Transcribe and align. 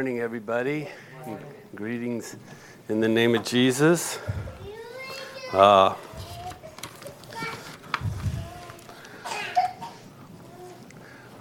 morning, 0.00 0.20
everybody. 0.20 0.86
Greetings 1.74 2.36
in 2.88 3.00
the 3.00 3.08
name 3.08 3.34
of 3.34 3.42
Jesus. 3.42 4.20
Uh, 5.52 5.92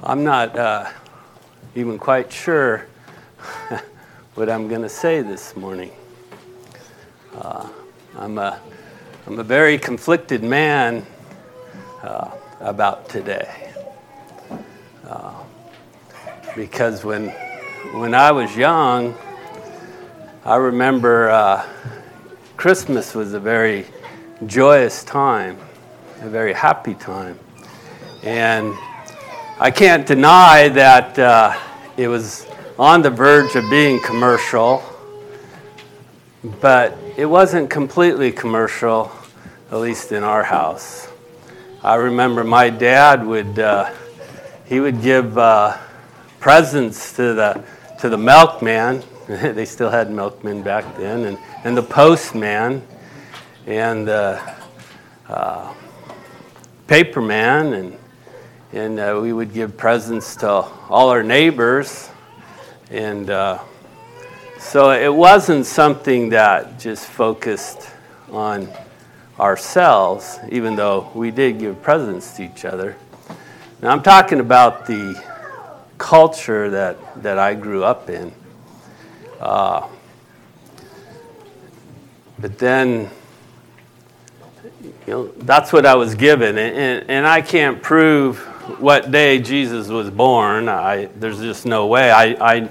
I'm 0.01 0.23
not 0.23 0.57
uh, 0.57 0.89
even 1.75 1.99
quite 1.99 2.33
sure 2.33 2.87
what 4.33 4.49
I'm 4.49 4.67
going 4.67 4.81
to 4.81 4.89
say 4.89 5.21
this 5.21 5.55
morning. 5.55 5.91
Uh, 7.35 7.69
I'm, 8.17 8.39
a, 8.39 8.59
I'm 9.27 9.37
a 9.37 9.43
very 9.43 9.77
conflicted 9.77 10.41
man 10.41 11.05
uh, 12.01 12.31
about 12.59 13.07
today. 13.07 13.71
Uh, 15.07 15.43
because 16.55 17.05
when 17.05 17.31
when 17.93 18.13
I 18.13 18.31
was 18.31 18.55
young, 18.55 19.15
I 20.43 20.55
remember 20.55 21.29
uh, 21.29 21.65
Christmas 22.55 23.13
was 23.13 23.33
a 23.33 23.39
very 23.39 23.85
joyous 24.45 25.03
time, 25.03 25.57
a 26.21 26.29
very 26.29 26.53
happy 26.53 26.95
time. 26.95 27.39
And 28.23 28.73
I 29.59 29.71
can't 29.71 30.05
deny 30.05 30.69
that 30.69 31.17
uh, 31.19 31.57
it 31.97 32.07
was 32.07 32.45
on 32.77 33.01
the 33.01 33.09
verge 33.09 33.55
of 33.55 33.69
being 33.69 34.01
commercial, 34.01 34.83
but 36.59 36.97
it 37.15 37.25
wasn't 37.25 37.69
completely 37.69 38.31
commercial, 38.31 39.11
at 39.71 39.77
least 39.77 40.11
in 40.11 40.23
our 40.23 40.43
house. 40.43 41.07
I 41.83 41.95
remember 41.95 42.43
my 42.43 42.69
dad 42.69 43.25
would, 43.25 43.59
uh, 43.59 43.93
he 44.65 44.79
would 44.79 45.01
give 45.01 45.37
uh, 45.37 45.77
presents 46.39 47.13
to 47.13 47.33
the 47.33 47.63
to 47.99 48.09
the 48.09 48.17
milkman. 48.17 49.03
they 49.27 49.65
still 49.65 49.89
had 49.89 50.09
milkmen 50.09 50.61
back 50.61 50.97
then, 50.97 51.25
and, 51.25 51.37
and 51.63 51.75
the 51.75 51.83
postman, 51.83 52.81
and 53.65 54.07
the 54.07 54.41
uh, 55.27 55.73
paperman, 56.87 57.73
and, 57.73 57.97
and 58.71 58.99
uh, 58.99 59.19
we 59.21 59.33
would 59.33 59.53
give 59.53 59.75
presents 59.75 60.37
to 60.37 60.49
all 60.49 61.09
our 61.09 61.23
neighbors. 61.23 62.09
And 62.89 63.29
uh, 63.29 63.59
so 64.59 64.91
it 64.91 65.13
wasn't 65.13 65.65
something 65.65 66.29
that 66.29 66.79
just 66.79 67.05
focused 67.05 67.89
on 68.31 68.69
ourselves, 69.37 70.39
even 70.49 70.75
though 70.77 71.11
we 71.13 71.31
did 71.31 71.59
give 71.59 71.81
presents 71.81 72.37
to 72.37 72.43
each 72.43 72.63
other. 72.63 72.95
Now, 73.81 73.89
I'm 73.89 74.01
talking 74.01 74.39
about 74.39 74.85
the 74.85 75.21
culture 75.97 76.69
that, 76.69 77.23
that 77.23 77.39
I 77.39 77.55
grew 77.55 77.83
up 77.83 78.09
in. 78.09 78.31
Uh, 79.39 79.87
but 82.39 82.59
then, 82.59 83.09
you 84.83 84.93
know, 85.07 85.27
that's 85.27 85.73
what 85.73 85.85
I 85.85 85.95
was 85.95 86.15
given. 86.15 86.57
And, 86.57 86.75
and, 86.75 87.09
and, 87.09 87.27
I 87.27 87.41
can't 87.41 87.81
prove 87.81 88.39
what 88.79 89.11
day 89.11 89.39
Jesus 89.39 89.87
was 89.87 90.09
born. 90.09 90.67
I, 90.69 91.05
there's 91.15 91.39
just 91.39 91.65
no 91.65 91.87
way. 91.87 92.11
I, 92.11 92.55
I, 92.55 92.69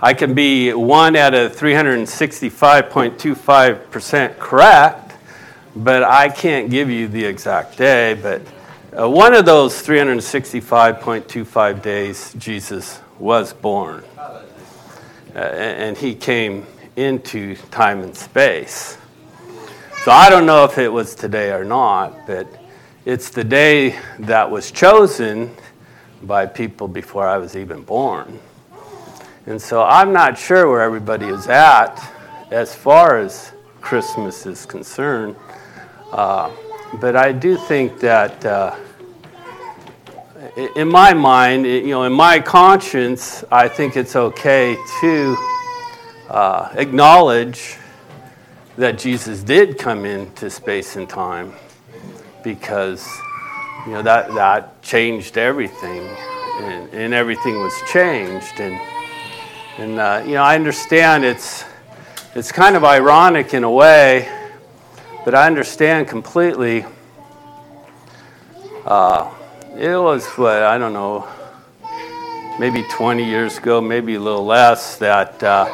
I 0.00 0.14
can 0.14 0.34
be 0.34 0.72
one 0.72 1.14
out 1.16 1.34
of 1.34 1.54
365.25% 1.56 4.38
correct, 4.38 5.12
but 5.74 6.02
I 6.02 6.28
can't 6.28 6.70
give 6.70 6.90
you 6.90 7.08
the 7.08 7.24
exact 7.24 7.78
day. 7.78 8.14
But 8.14 8.42
uh, 8.98 9.06
one 9.08 9.34
of 9.34 9.44
those 9.44 9.82
365.25 9.82 11.82
days, 11.82 12.34
Jesus 12.38 12.98
was 13.18 13.52
born. 13.52 14.02
Uh, 14.16 14.42
and 15.34 15.98
he 15.98 16.14
came 16.14 16.64
into 16.96 17.56
time 17.70 18.00
and 18.00 18.16
space. 18.16 18.96
So 20.02 20.10
I 20.10 20.30
don't 20.30 20.46
know 20.46 20.64
if 20.64 20.78
it 20.78 20.88
was 20.88 21.14
today 21.14 21.52
or 21.52 21.62
not, 21.62 22.26
but 22.26 22.46
it's 23.04 23.28
the 23.28 23.44
day 23.44 23.98
that 24.20 24.50
was 24.50 24.70
chosen 24.70 25.54
by 26.22 26.46
people 26.46 26.88
before 26.88 27.28
I 27.28 27.36
was 27.36 27.54
even 27.54 27.82
born. 27.82 28.40
And 29.44 29.60
so 29.60 29.82
I'm 29.82 30.14
not 30.14 30.38
sure 30.38 30.70
where 30.70 30.80
everybody 30.80 31.26
is 31.26 31.48
at 31.48 32.02
as 32.50 32.74
far 32.74 33.18
as 33.18 33.52
Christmas 33.82 34.46
is 34.46 34.64
concerned. 34.64 35.36
Uh, 36.12 36.50
but 36.94 37.14
I 37.14 37.32
do 37.32 37.58
think 37.58 38.00
that 38.00 38.42
uh, 38.44 38.74
in 40.56 40.88
my 40.88 41.12
mind, 41.12 41.66
you 41.66 41.88
know, 41.88 42.04
in 42.04 42.14
my 42.14 42.40
conscience, 42.40 43.44
I 43.52 43.68
think 43.68 43.94
it's 43.94 44.16
okay 44.16 44.74
to 45.02 45.36
uh, 46.30 46.70
acknowledge 46.76 47.76
that 48.78 48.98
Jesus 48.98 49.42
did 49.42 49.76
come 49.76 50.06
into 50.06 50.48
space 50.48 50.96
and 50.96 51.06
time 51.06 51.52
because, 52.42 53.06
you 53.84 53.92
know, 53.92 54.02
that, 54.02 54.34
that 54.34 54.80
changed 54.80 55.36
everything 55.36 56.08
and, 56.60 56.90
and 56.94 57.12
everything 57.12 57.56
was 57.56 57.74
changed. 57.92 58.58
And, 58.58 58.80
and 59.76 59.98
uh, 59.98 60.22
you 60.24 60.34
know, 60.34 60.42
I 60.42 60.54
understand 60.54 61.22
it's, 61.22 61.66
it's 62.34 62.50
kind 62.50 62.76
of 62.76 62.84
ironic 62.84 63.52
in 63.52 63.62
a 63.62 63.70
way, 63.70 64.26
but 65.22 65.34
I 65.34 65.46
understand 65.46 66.08
completely. 66.08 66.86
Uh, 68.86 69.30
it 69.78 69.94
was 69.94 70.26
what 70.38 70.62
I 70.62 70.78
don't 70.78 70.94
know, 70.94 71.28
maybe 72.58 72.82
20 72.90 73.22
years 73.22 73.58
ago, 73.58 73.78
maybe 73.78 74.14
a 74.14 74.20
little 74.20 74.44
less, 74.44 74.96
that 74.96 75.42
uh, 75.42 75.66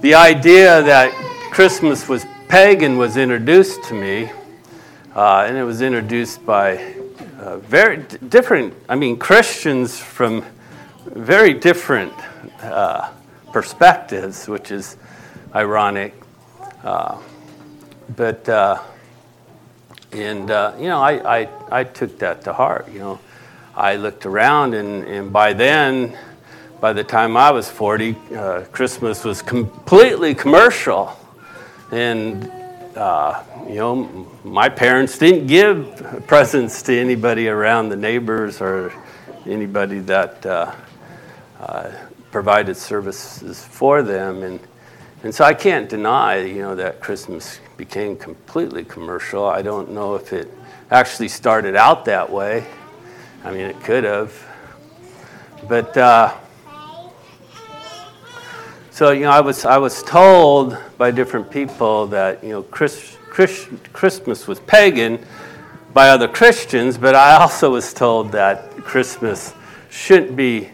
the 0.00 0.14
idea 0.14 0.80
that 0.82 1.12
Christmas 1.50 2.08
was 2.08 2.24
pagan 2.48 2.96
was 2.96 3.16
introduced 3.16 3.82
to 3.84 3.94
me, 3.94 4.30
uh, 5.16 5.46
and 5.48 5.56
it 5.56 5.64
was 5.64 5.82
introduced 5.82 6.46
by 6.46 6.94
uh, 7.40 7.56
very 7.58 7.96
d- 7.96 8.18
different, 8.28 8.72
I 8.88 8.94
mean, 8.94 9.16
Christians 9.16 9.98
from 9.98 10.44
very 11.06 11.52
different 11.52 12.12
uh, 12.62 13.10
perspectives, 13.52 14.46
which 14.46 14.70
is 14.70 14.96
ironic. 15.56 16.14
Uh, 16.84 17.18
but 18.14 18.48
uh, 18.48 18.80
and 20.12 20.48
you 20.80 20.88
know, 20.88 21.00
I, 21.00 21.40
I 21.40 21.48
I 21.70 21.84
took 21.84 22.16
that 22.20 22.42
to 22.44 22.52
heart. 22.52 22.88
You 22.92 22.98
know, 22.98 23.18
I 23.74 23.96
looked 23.96 24.26
around, 24.26 24.74
and, 24.74 25.04
and 25.04 25.32
by 25.32 25.52
then, 25.52 26.18
by 26.80 26.92
the 26.92 27.04
time 27.04 27.36
I 27.36 27.50
was 27.50 27.68
40, 27.68 28.16
uh, 28.34 28.64
Christmas 28.72 29.22
was 29.24 29.42
completely 29.42 30.34
commercial. 30.34 31.16
And, 31.92 32.50
uh, 32.96 33.42
you 33.68 33.76
know, 33.76 34.28
my 34.44 34.68
parents 34.68 35.18
didn't 35.18 35.46
give 35.46 36.24
presents 36.26 36.82
to 36.82 36.98
anybody 36.98 37.48
around 37.48 37.90
the 37.90 37.96
neighbors 37.96 38.60
or 38.60 38.92
anybody 39.46 40.00
that 40.00 40.44
uh, 40.44 40.74
uh 41.60 41.90
provided 42.30 42.76
services 42.76 43.64
for 43.64 44.02
them. 44.02 44.42
And, 44.42 44.60
and 45.22 45.34
so 45.34 45.44
I 45.44 45.54
can't 45.54 45.88
deny, 45.88 46.42
you 46.42 46.62
know, 46.62 46.74
that 46.76 47.00
Christmas 47.00 47.60
became 47.76 48.16
completely 48.16 48.84
commercial. 48.84 49.44
I 49.44 49.62
don't 49.62 49.90
know 49.90 50.14
if 50.14 50.32
it 50.32 50.48
actually 50.90 51.28
started 51.28 51.76
out 51.76 52.04
that 52.04 52.30
way. 52.30 52.66
I 53.42 53.52
mean, 53.52 53.62
it 53.62 53.80
could 53.82 54.04
have. 54.04 54.32
But 55.66 55.96
uh, 55.96 56.36
so 58.90 59.12
you 59.12 59.22
know, 59.22 59.30
I 59.30 59.40
was 59.40 59.64
I 59.64 59.78
was 59.78 60.02
told 60.02 60.76
by 60.98 61.10
different 61.10 61.50
people 61.50 62.06
that 62.08 62.44
you 62.44 62.50
know 62.50 62.62
Chris, 62.62 63.16
Chris, 63.30 63.66
Christmas 63.94 64.46
was 64.46 64.60
pagan 64.60 65.24
by 65.94 66.10
other 66.10 66.28
Christians, 66.28 66.98
but 66.98 67.14
I 67.14 67.34
also 67.34 67.70
was 67.70 67.94
told 67.94 68.30
that 68.32 68.70
Christmas 68.78 69.54
shouldn't 69.88 70.36
be 70.36 70.70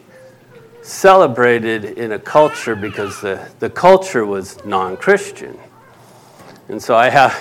celebrated 0.83 1.85
in 1.85 2.13
a 2.13 2.19
culture 2.19 2.77
because 2.77 3.21
the, 3.21 3.49
the 3.61 3.71
culture 3.71 4.27
was 4.27 4.65
non-Christian. 4.65 5.59
And 6.69 6.83
so 6.83 6.95
I 6.97 7.09
have, 7.09 7.35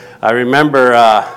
I 0.22 0.32
remember, 0.32 0.94
uh, 0.94 1.28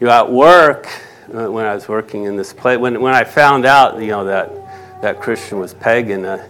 you 0.00 0.08
at 0.08 0.30
work, 0.30 0.88
uh, 1.34 1.50
when 1.50 1.66
I 1.66 1.74
was 1.74 1.88
working 1.88 2.24
in 2.24 2.36
this 2.36 2.52
place. 2.52 2.78
When, 2.78 3.00
when 3.00 3.14
I 3.14 3.24
found 3.24 3.66
out, 3.66 4.00
you 4.00 4.08
know, 4.08 4.24
that, 4.24 5.02
that 5.02 5.20
Christian 5.20 5.58
was 5.58 5.74
pagan, 5.74 6.24
uh, 6.24 6.48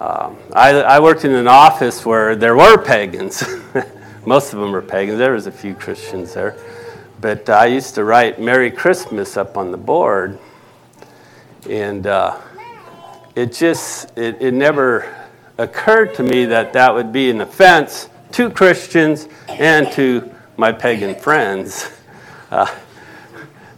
um, 0.00 0.36
I, 0.52 0.72
I 0.82 1.00
worked 1.00 1.24
in 1.24 1.32
an 1.32 1.48
office 1.48 2.04
where 2.04 2.36
there 2.36 2.54
were 2.54 2.76
pagans. 2.76 3.42
Most 4.26 4.52
of 4.52 4.60
them 4.60 4.72
were 4.72 4.82
pagans. 4.82 5.18
There 5.18 5.32
was 5.32 5.46
a 5.46 5.52
few 5.52 5.74
Christians 5.74 6.34
there. 6.34 6.56
But 7.20 7.48
I 7.48 7.66
used 7.66 7.94
to 7.94 8.04
write 8.04 8.38
Merry 8.38 8.70
Christmas 8.70 9.38
up 9.38 9.56
on 9.56 9.70
the 9.70 9.78
board. 9.78 10.38
And 11.68 12.06
uh, 12.06 12.38
it 13.34 13.52
just, 13.52 14.16
it, 14.18 14.36
it 14.42 14.52
never 14.52 15.14
occurred 15.56 16.14
to 16.16 16.22
me 16.22 16.44
that 16.44 16.74
that 16.74 16.92
would 16.92 17.12
be 17.12 17.30
an 17.30 17.40
offense 17.40 18.10
to 18.32 18.50
Christians 18.50 19.28
and 19.48 19.90
to 19.92 20.30
my 20.56 20.72
pagan 20.72 21.14
friends. 21.14 21.90
Uh, 22.48 22.64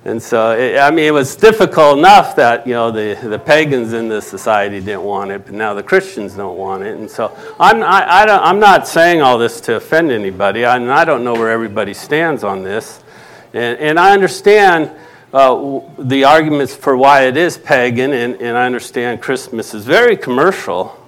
And 0.08 0.22
so, 0.22 0.52
it, 0.52 0.78
I 0.78 0.90
mean, 0.90 1.04
it 1.04 1.12
was 1.12 1.36
difficult 1.36 1.98
enough 1.98 2.34
that, 2.36 2.66
you 2.66 2.72
know, 2.72 2.90
the, 2.90 3.14
the 3.28 3.38
pagans 3.38 3.92
in 3.92 4.08
this 4.08 4.26
society 4.26 4.80
didn't 4.80 5.02
want 5.02 5.30
it, 5.30 5.44
but 5.44 5.52
now 5.52 5.74
the 5.74 5.82
Christians 5.82 6.32
don't 6.32 6.56
want 6.56 6.82
it. 6.82 6.96
And 6.96 7.10
so 7.10 7.36
I'm, 7.60 7.82
I, 7.82 8.22
I 8.22 8.24
don't, 8.24 8.42
I'm 8.42 8.58
not 8.58 8.88
saying 8.88 9.20
all 9.20 9.36
this 9.36 9.60
to 9.62 9.74
offend 9.74 10.10
anybody, 10.10 10.64
I, 10.64 10.76
and 10.76 10.90
I 10.90 11.04
don't 11.04 11.24
know 11.24 11.34
where 11.34 11.50
everybody 11.50 11.92
stands 11.92 12.42
on 12.42 12.62
this. 12.62 13.04
And, 13.52 13.78
and 13.78 14.00
I 14.00 14.14
understand 14.14 14.90
uh, 15.34 15.80
the 15.98 16.24
arguments 16.24 16.74
for 16.74 16.96
why 16.96 17.24
it 17.24 17.36
is 17.36 17.58
pagan, 17.58 18.14
and, 18.14 18.40
and 18.40 18.56
I 18.56 18.64
understand 18.64 19.20
Christmas 19.20 19.74
is 19.74 19.84
very 19.84 20.16
commercial. 20.16 20.98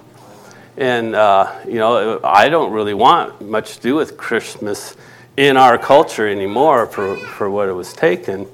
And, 0.77 1.15
uh, 1.15 1.59
you 1.67 1.79
know, 1.79 2.19
I 2.23 2.49
don't 2.49 2.71
really 2.71 2.93
want 2.93 3.41
much 3.41 3.77
to 3.77 3.81
do 3.81 3.95
with 3.95 4.15
Christmas 4.15 4.95
in 5.37 5.57
our 5.57 5.79
culture 5.79 6.27
anymore 6.27 6.85
for, 6.85 7.15
for 7.17 7.49
what 7.49 7.67
it 7.67 7.73
was 7.73 7.93
taken. 7.93 8.47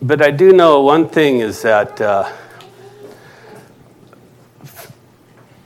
But 0.00 0.22
I 0.22 0.30
do 0.30 0.52
know 0.52 0.82
one 0.82 1.08
thing 1.08 1.40
is 1.40 1.62
that 1.62 2.00
uh, 2.00 2.32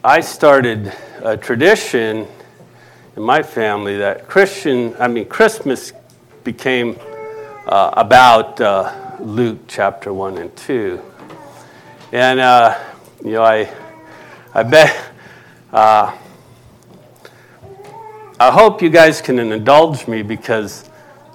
I 0.02 0.22
started 0.22 0.90
a 1.22 1.36
tradition 1.36 2.26
in 3.14 3.22
my 3.22 3.42
family 3.42 3.98
that 3.98 4.28
Christian, 4.28 4.96
I 4.98 5.08
mean, 5.08 5.26
Christmas 5.26 5.92
became 6.44 6.98
uh, 7.66 7.92
about 7.94 8.58
uh, 8.58 9.16
Luke 9.20 9.58
chapter 9.68 10.14
1 10.14 10.38
and 10.38 10.56
2. 10.56 11.02
And, 12.12 12.40
uh, 12.40 12.78
you 13.22 13.32
know, 13.32 13.42
I, 13.42 13.70
I 14.54 14.62
bet, 14.62 15.10
uh, 15.74 16.16
I 18.40 18.50
hope 18.50 18.80
you 18.80 18.88
guys 18.88 19.20
can 19.20 19.38
indulge 19.38 20.08
me 20.08 20.22
because 20.22 20.88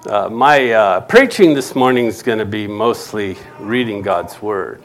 uh, 0.06 0.28
my 0.28 0.70
uh, 0.70 1.00
preaching 1.00 1.54
this 1.54 1.74
morning 1.74 2.06
is 2.06 2.22
going 2.22 2.38
to 2.38 2.44
be 2.44 2.68
mostly 2.68 3.36
reading 3.58 4.00
God's 4.00 4.40
Word 4.40 4.82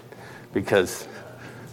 because 0.54 1.08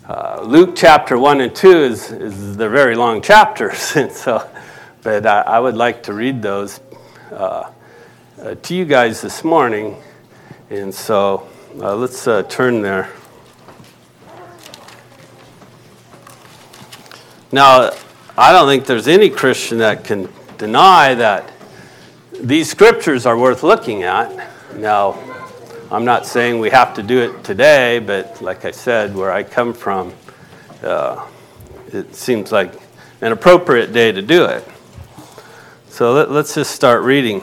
uh, 0.07 0.43
Luke 0.43 0.75
chapter 0.77 1.17
1 1.17 1.41
and 1.41 1.55
2 1.55 1.71
is, 1.71 2.13
is 2.13 2.57
they're 2.59 2.69
very 2.69 2.95
long 2.95 3.23
chapters. 3.23 3.97
and 3.97 4.13
so, 4.13 4.47
but 5.03 5.25
I, 5.25 5.41
I 5.41 5.59
would 5.59 5.75
like 5.75 6.03
to 6.03 6.13
read 6.13 6.43
those 6.43 6.81
uh, 7.33 7.71
uh, 8.43 8.55
to 8.57 8.75
you 8.75 8.85
guys 8.85 9.23
this 9.23 9.43
morning. 9.43 9.97
And 10.69 10.95
so 10.95 11.49
uh, 11.81 11.97
let's 11.97 12.25
turn 12.55 12.83
there. 12.83 13.11
Now, 17.53 17.91
I 18.37 18.53
don't 18.53 18.69
think 18.69 18.85
there's 18.85 19.09
any 19.09 19.31
Christian 19.31 19.79
that 19.79 20.05
can 20.05 20.29
deny 20.59 21.15
that 21.15 21.51
these 22.43 22.71
scriptures 22.71 23.27
are 23.27 23.37
worth 23.37 23.63
looking 23.63 24.03
at. 24.03 24.51
Now, 24.77 25.19
I'm 25.91 26.05
not 26.05 26.27
saying 26.27 26.59
we 26.59 26.71
have 26.71 26.95
to 26.95 27.03
do 27.03 27.21
it 27.21 27.45
today, 27.45 27.99
but 27.99 28.41
like 28.41 28.65
I 28.65 28.71
said, 28.71 29.15
where 29.15 29.31
I 29.31 29.43
come 29.43 29.75
from, 29.75 30.15
uh, 30.83 31.27
it 31.93 32.15
seems 32.15 32.51
like 32.51 32.73
an 33.21 33.33
appropriate 33.33 33.93
day 33.93 34.11
to 34.13 34.23
do 34.23 34.47
it. 34.47 34.67
So 35.89 36.15
let, 36.15 36.31
us 36.31 36.55
just 36.55 36.71
start 36.71 37.03
reading. 37.03 37.43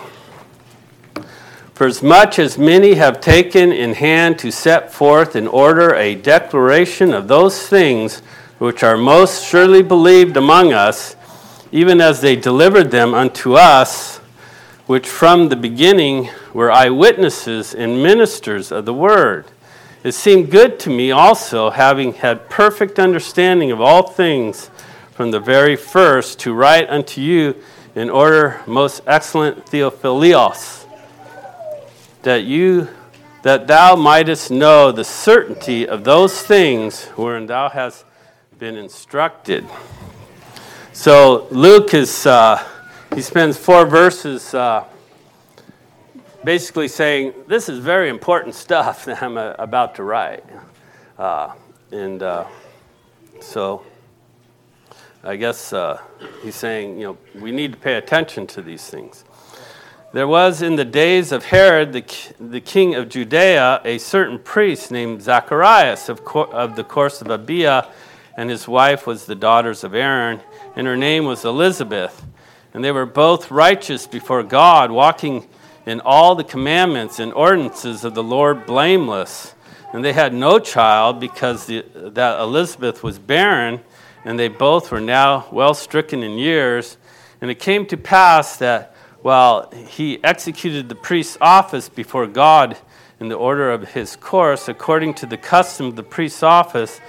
For 1.75 1.85
as 1.85 2.01
much 2.01 2.39
as 2.39 2.57
many 2.57 2.95
have 2.95 3.21
taken 3.21 3.71
in 3.71 3.93
hand 3.93 4.39
to 4.39 4.51
set 4.51 4.91
forth 4.91 5.35
in 5.35 5.47
order 5.47 5.93
a 5.93 6.15
declaration 6.15 7.13
of 7.13 7.27
those 7.27 7.67
things 7.67 8.21
which 8.57 8.81
are 8.81 8.97
most 8.97 9.45
surely 9.45 9.83
believed 9.83 10.37
among 10.37 10.73
us, 10.73 11.15
even 11.71 12.01
as 12.01 12.21
they 12.21 12.35
delivered 12.35 12.89
them 12.89 13.13
unto 13.13 13.53
us, 13.53 14.16
which 14.87 15.07
from 15.07 15.49
the 15.49 15.55
beginning 15.55 16.29
were 16.53 16.71
eyewitnesses 16.71 17.75
and 17.75 18.01
ministers 18.01 18.71
of 18.71 18.85
the 18.85 18.93
word. 18.93 19.45
It 20.03 20.13
seemed 20.13 20.49
good 20.49 20.79
to 20.81 20.89
me 20.89 21.11
also, 21.11 21.69
having 21.69 22.13
had 22.13 22.49
perfect 22.49 22.97
understanding 22.97 23.69
of 23.69 23.81
all 23.81 24.07
things 24.07 24.71
from 25.11 25.31
the 25.31 25.41
very 25.41 25.75
first, 25.75 26.39
to 26.39 26.53
write 26.53 26.89
unto 26.89 27.19
you 27.19 27.55
in 27.95 28.09
order, 28.09 28.61
most 28.65 29.01
excellent 29.05 29.67
Theophilus, 29.67 30.85
that 32.23 32.43
you 32.43 32.87
that 33.43 33.67
thou 33.67 33.95
mightest 33.95 34.51
know 34.51 34.91
the 34.91 35.03
certainty 35.03 35.87
of 35.87 36.03
those 36.03 36.41
things 36.41 37.05
wherein 37.15 37.45
thou 37.45 37.69
hast 37.69 38.05
been 38.57 38.75
instructed. 38.75 39.65
So 40.93 41.47
Luke 41.51 41.93
is. 41.93 42.25
Uh, 42.25 42.63
he 43.13 43.21
spends 43.21 43.57
four 43.57 43.85
verses 43.85 44.53
uh, 44.53 44.83
basically 46.43 46.87
saying, 46.87 47.33
This 47.47 47.69
is 47.69 47.79
very 47.79 48.09
important 48.09 48.55
stuff 48.55 49.05
that 49.05 49.21
I'm 49.21 49.37
uh, 49.37 49.53
about 49.59 49.95
to 49.95 50.03
write. 50.03 50.43
Uh, 51.17 51.53
and 51.91 52.21
uh, 52.21 52.45
so 53.39 53.83
I 55.23 55.35
guess 55.35 55.73
uh, 55.73 55.99
he's 56.43 56.55
saying, 56.55 56.99
you 56.99 57.07
know, 57.07 57.17
we 57.41 57.51
need 57.51 57.71
to 57.73 57.77
pay 57.77 57.95
attention 57.95 58.47
to 58.47 58.61
these 58.61 58.87
things. 58.87 59.23
There 60.13 60.27
was 60.27 60.61
in 60.61 60.77
the 60.77 60.85
days 60.85 61.31
of 61.31 61.45
Herod, 61.45 61.91
the, 61.91 62.05
the 62.39 62.61
king 62.61 62.95
of 62.95 63.09
Judea, 63.09 63.81
a 63.83 63.97
certain 63.97 64.39
priest 64.39 64.89
named 64.89 65.21
Zacharias 65.21 66.07
of, 66.07 66.21
of 66.33 66.75
the 66.75 66.83
course 66.83 67.21
of 67.21 67.27
Abia, 67.27 67.89
and 68.37 68.49
his 68.49 68.67
wife 68.67 69.05
was 69.05 69.25
the 69.25 69.35
daughters 69.35 69.83
of 69.83 69.93
Aaron, 69.93 70.39
and 70.75 70.87
her 70.87 70.95
name 70.95 71.25
was 71.25 71.43
Elizabeth. 71.43 72.25
And 72.73 72.83
they 72.83 72.91
were 72.91 73.05
both 73.05 73.49
righteous 73.49 74.07
before 74.07 74.43
God, 74.43 74.91
walking 74.91 75.47
in 75.85 76.01
all 76.01 76.35
the 76.35 76.43
commandments 76.43 77.19
and 77.19 77.33
ordinances 77.33 78.03
of 78.03 78.13
the 78.13 78.23
Lord 78.23 78.65
blameless. 78.65 79.55
And 79.93 80.03
they 80.03 80.13
had 80.13 80.33
no 80.33 80.59
child 80.59 81.19
because 81.19 81.65
the, 81.65 81.85
that 81.95 82.39
Elizabeth 82.39 83.03
was 83.03 83.19
barren, 83.19 83.79
and 84.25 84.37
they 84.37 84.49
both 84.49 84.91
were 84.91 84.99
now 84.99 85.47
well 85.51 85.73
stricken 85.73 86.23
in 86.23 86.37
years. 86.37 86.97
And 87.39 87.49
it 87.49 87.59
came 87.59 87.85
to 87.87 87.97
pass 87.97 88.57
that 88.57 88.93
while 89.21 89.71
he 89.71 90.23
executed 90.23 90.89
the 90.89 90.95
priest's 90.95 91.37
office 91.39 91.89
before 91.89 92.27
God 92.27 92.77
in 93.19 93.29
the 93.29 93.35
order 93.35 93.71
of 93.71 93.89
his 93.89 94.15
course, 94.15 94.67
according 94.67 95.13
to 95.15 95.25
the 95.25 95.37
custom 95.37 95.87
of 95.87 95.95
the 95.95 96.03
priest's 96.03 96.43
office, 96.43 96.99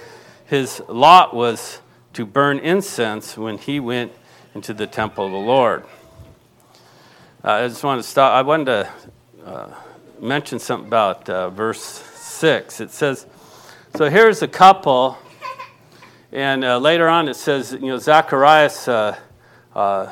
his 0.45 0.81
lot 0.87 1.35
was 1.35 1.81
to 2.13 2.25
burn 2.25 2.59
incense 2.59 3.37
when 3.37 3.57
he 3.57 3.79
went 3.79 4.11
into 4.55 4.73
the 4.73 4.87
temple 4.87 5.25
of 5.25 5.31
the 5.31 5.37
Lord. 5.37 5.83
Uh, 7.43 7.51
I 7.51 7.67
just 7.67 7.83
want 7.83 8.01
to 8.01 8.07
stop. 8.07 8.33
I 8.33 8.41
wanted 8.41 8.65
to 8.65 8.89
uh, 9.45 9.73
mention 10.19 10.59
something 10.59 10.87
about 10.87 11.29
uh, 11.29 11.49
verse 11.49 11.81
6. 11.81 12.81
It 12.81 12.91
says, 12.91 13.25
So 13.95 14.09
here's 14.09 14.41
a 14.41 14.47
couple, 14.47 15.17
and 16.31 16.63
uh, 16.63 16.79
later 16.79 17.07
on 17.07 17.29
it 17.29 17.35
says, 17.35 17.73
you 17.73 17.87
know, 17.87 17.97
Zacharias, 17.97 18.87
uh, 18.87 19.17
uh, 19.75 20.11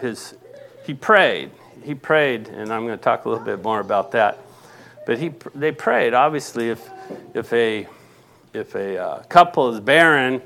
his, 0.00 0.36
he 0.86 0.94
prayed. 0.94 1.50
He 1.82 1.94
prayed, 1.94 2.48
and 2.48 2.72
I'm 2.72 2.86
going 2.86 2.96
to 2.96 3.02
talk 3.02 3.24
a 3.24 3.28
little 3.28 3.44
bit 3.44 3.62
more 3.62 3.80
about 3.80 4.12
that. 4.12 4.38
But 5.06 5.18
he, 5.18 5.32
they 5.54 5.72
prayed. 5.72 6.14
Obviously, 6.14 6.70
if, 6.70 6.88
if 7.34 7.52
a, 7.52 7.88
if 8.54 8.74
a 8.74 9.24
couple 9.28 9.74
is 9.74 9.80
barren, 9.80 10.40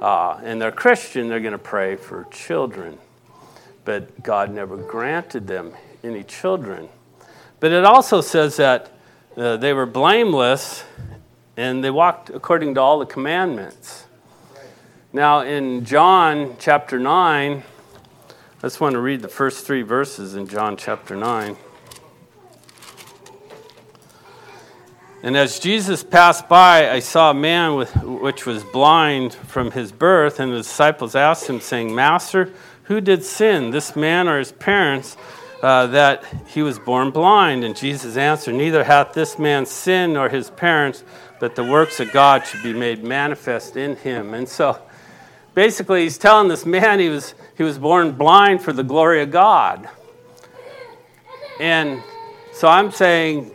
uh, 0.00 0.40
and 0.42 0.60
they're 0.60 0.72
Christian, 0.72 1.28
they're 1.28 1.40
going 1.40 1.52
to 1.52 1.58
pray 1.58 1.96
for 1.96 2.26
children. 2.30 2.98
But 3.84 4.22
God 4.22 4.50
never 4.50 4.76
granted 4.76 5.46
them 5.46 5.72
any 6.02 6.22
children. 6.22 6.88
But 7.60 7.72
it 7.72 7.84
also 7.84 8.20
says 8.20 8.56
that 8.56 8.92
uh, 9.36 9.56
they 9.56 9.72
were 9.72 9.86
blameless 9.86 10.84
and 11.56 11.82
they 11.82 11.90
walked 11.90 12.30
according 12.30 12.74
to 12.74 12.80
all 12.80 12.98
the 12.98 13.06
commandments. 13.06 14.06
Now, 15.12 15.40
in 15.40 15.84
John 15.84 16.56
chapter 16.58 16.98
9, 16.98 17.62
I 17.62 18.60
just 18.62 18.80
want 18.80 18.94
to 18.94 19.00
read 19.00 19.22
the 19.22 19.28
first 19.28 19.66
three 19.66 19.82
verses 19.82 20.34
in 20.34 20.48
John 20.48 20.76
chapter 20.76 21.14
9. 21.14 21.56
And 25.24 25.38
as 25.38 25.58
Jesus 25.58 26.04
passed 26.04 26.50
by, 26.50 26.90
I 26.90 26.98
saw 26.98 27.30
a 27.30 27.34
man 27.34 27.76
with, 27.76 27.96
which 28.04 28.44
was 28.44 28.62
blind 28.62 29.32
from 29.32 29.70
his 29.70 29.90
birth, 29.90 30.38
and 30.38 30.52
the 30.52 30.58
disciples 30.58 31.14
asked 31.14 31.48
him, 31.48 31.60
saying, 31.60 31.94
Master, 31.94 32.52
who 32.82 33.00
did 33.00 33.24
sin, 33.24 33.70
this 33.70 33.96
man 33.96 34.28
or 34.28 34.38
his 34.38 34.52
parents, 34.52 35.16
uh, 35.62 35.86
that 35.86 36.26
he 36.48 36.60
was 36.60 36.78
born 36.78 37.10
blind? 37.10 37.64
And 37.64 37.74
Jesus 37.74 38.18
answered, 38.18 38.54
Neither 38.54 38.84
hath 38.84 39.14
this 39.14 39.38
man 39.38 39.64
sinned 39.64 40.12
nor 40.12 40.28
his 40.28 40.50
parents, 40.50 41.02
but 41.40 41.54
the 41.54 41.64
works 41.64 42.00
of 42.00 42.12
God 42.12 42.46
should 42.46 42.62
be 42.62 42.74
made 42.74 43.02
manifest 43.02 43.78
in 43.78 43.96
him. 43.96 44.34
And 44.34 44.46
so 44.46 44.78
basically, 45.54 46.02
he's 46.02 46.18
telling 46.18 46.48
this 46.48 46.66
man 46.66 47.00
he 47.00 47.08
was, 47.08 47.34
he 47.56 47.62
was 47.62 47.78
born 47.78 48.12
blind 48.12 48.60
for 48.60 48.74
the 48.74 48.84
glory 48.84 49.22
of 49.22 49.30
God. 49.30 49.88
And 51.58 52.02
so 52.52 52.68
I'm 52.68 52.90
saying, 52.90 53.53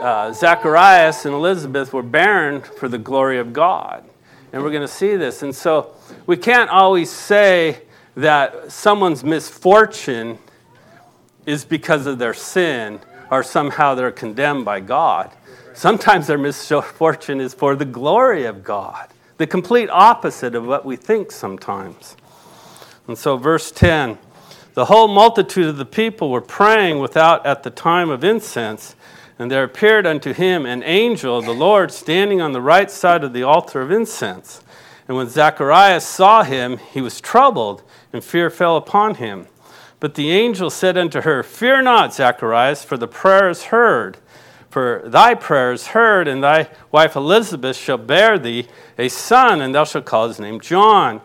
uh, 0.00 0.32
Zacharias 0.32 1.24
and 1.24 1.34
Elizabeth 1.34 1.92
were 1.92 2.02
barren 2.02 2.60
for 2.60 2.88
the 2.88 2.98
glory 2.98 3.38
of 3.38 3.52
God. 3.52 4.04
And 4.52 4.62
we're 4.62 4.70
going 4.70 4.82
to 4.82 4.88
see 4.88 5.16
this. 5.16 5.42
And 5.42 5.54
so 5.54 5.94
we 6.26 6.36
can't 6.36 6.70
always 6.70 7.10
say 7.10 7.82
that 8.16 8.70
someone's 8.70 9.24
misfortune 9.24 10.38
is 11.46 11.64
because 11.64 12.06
of 12.06 12.18
their 12.18 12.34
sin 12.34 13.00
or 13.30 13.42
somehow 13.42 13.94
they're 13.94 14.12
condemned 14.12 14.64
by 14.64 14.80
God. 14.80 15.30
Sometimes 15.74 16.28
their 16.28 16.38
misfortune 16.38 17.40
is 17.40 17.52
for 17.52 17.74
the 17.74 17.84
glory 17.84 18.44
of 18.44 18.62
God, 18.62 19.08
the 19.38 19.46
complete 19.46 19.90
opposite 19.90 20.54
of 20.54 20.64
what 20.64 20.84
we 20.84 20.94
think 20.94 21.32
sometimes. 21.32 22.16
And 23.08 23.18
so, 23.18 23.36
verse 23.36 23.70
10 23.72 24.18
the 24.74 24.86
whole 24.86 25.06
multitude 25.06 25.66
of 25.66 25.76
the 25.76 25.84
people 25.84 26.30
were 26.30 26.40
praying 26.40 26.98
without 26.98 27.46
at 27.46 27.62
the 27.62 27.70
time 27.70 28.10
of 28.10 28.24
incense, 28.24 28.96
and 29.38 29.50
there 29.50 29.64
appeared 29.64 30.06
unto 30.06 30.32
him 30.32 30.64
an 30.64 30.82
angel 30.82 31.36
of 31.36 31.44
the 31.44 31.54
Lord 31.54 31.90
standing 31.90 32.40
on 32.40 32.52
the 32.52 32.60
right 32.60 32.90
side 32.90 33.24
of 33.24 33.32
the 33.32 33.42
altar 33.42 33.80
of 33.80 33.90
incense. 33.90 34.62
And 35.08 35.16
when 35.16 35.28
Zacharias 35.28 36.06
saw 36.06 36.44
him, 36.44 36.78
he 36.78 37.00
was 37.00 37.20
troubled, 37.20 37.82
and 38.12 38.22
fear 38.22 38.48
fell 38.48 38.76
upon 38.76 39.16
him. 39.16 39.48
But 40.00 40.14
the 40.14 40.30
angel 40.30 40.70
said 40.70 40.96
unto 40.96 41.22
her, 41.22 41.42
Fear 41.42 41.82
not, 41.82 42.14
Zacharias, 42.14 42.84
for 42.84 42.96
the 42.96 43.08
prayer 43.08 43.48
is 43.48 43.64
heard. 43.64 44.18
For 44.70 45.02
thy 45.04 45.34
prayer 45.34 45.72
is 45.72 45.88
heard, 45.88 46.26
and 46.26 46.42
thy 46.42 46.68
wife 46.90 47.16
Elizabeth 47.16 47.76
shall 47.76 47.98
bear 47.98 48.38
thee 48.38 48.66
a 48.98 49.08
son, 49.08 49.60
and 49.60 49.74
thou 49.74 49.84
shalt 49.84 50.04
call 50.04 50.28
his 50.28 50.40
name 50.40 50.60
John. 50.60 51.20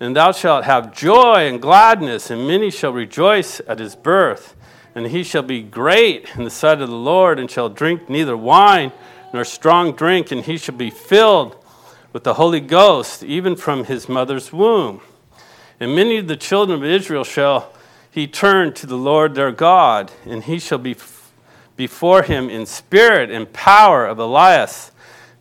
And 0.00 0.14
thou 0.16 0.32
shalt 0.32 0.64
have 0.64 0.94
joy 0.94 1.48
and 1.48 1.60
gladness, 1.60 2.30
and 2.30 2.46
many 2.46 2.70
shall 2.70 2.92
rejoice 2.92 3.60
at 3.66 3.78
his 3.78 3.96
birth. 3.96 4.54
And 4.94 5.08
he 5.08 5.24
shall 5.24 5.42
be 5.42 5.62
great 5.62 6.30
in 6.36 6.44
the 6.44 6.50
sight 6.50 6.80
of 6.80 6.88
the 6.88 6.94
Lord, 6.94 7.38
and 7.38 7.50
shall 7.50 7.68
drink 7.68 8.08
neither 8.08 8.36
wine 8.36 8.92
nor 9.32 9.44
strong 9.44 9.92
drink, 9.92 10.30
and 10.30 10.42
he 10.42 10.56
shall 10.56 10.76
be 10.76 10.90
filled 10.90 11.56
with 12.12 12.22
the 12.22 12.34
Holy 12.34 12.60
Ghost, 12.60 13.24
even 13.24 13.56
from 13.56 13.84
his 13.84 14.08
mother's 14.08 14.52
womb. 14.52 15.00
And 15.80 15.96
many 15.96 16.18
of 16.18 16.28
the 16.28 16.36
children 16.36 16.78
of 16.78 16.84
Israel 16.84 17.24
shall 17.24 17.72
he 18.08 18.28
turn 18.28 18.72
to 18.74 18.86
the 18.86 18.96
Lord 18.96 19.34
their 19.34 19.50
God, 19.50 20.12
and 20.24 20.44
he 20.44 20.60
shall 20.60 20.78
be 20.78 20.94
before 21.76 22.22
him 22.22 22.48
in 22.48 22.66
spirit 22.66 23.30
and 23.30 23.52
power 23.52 24.06
of 24.06 24.20
Elias, 24.20 24.92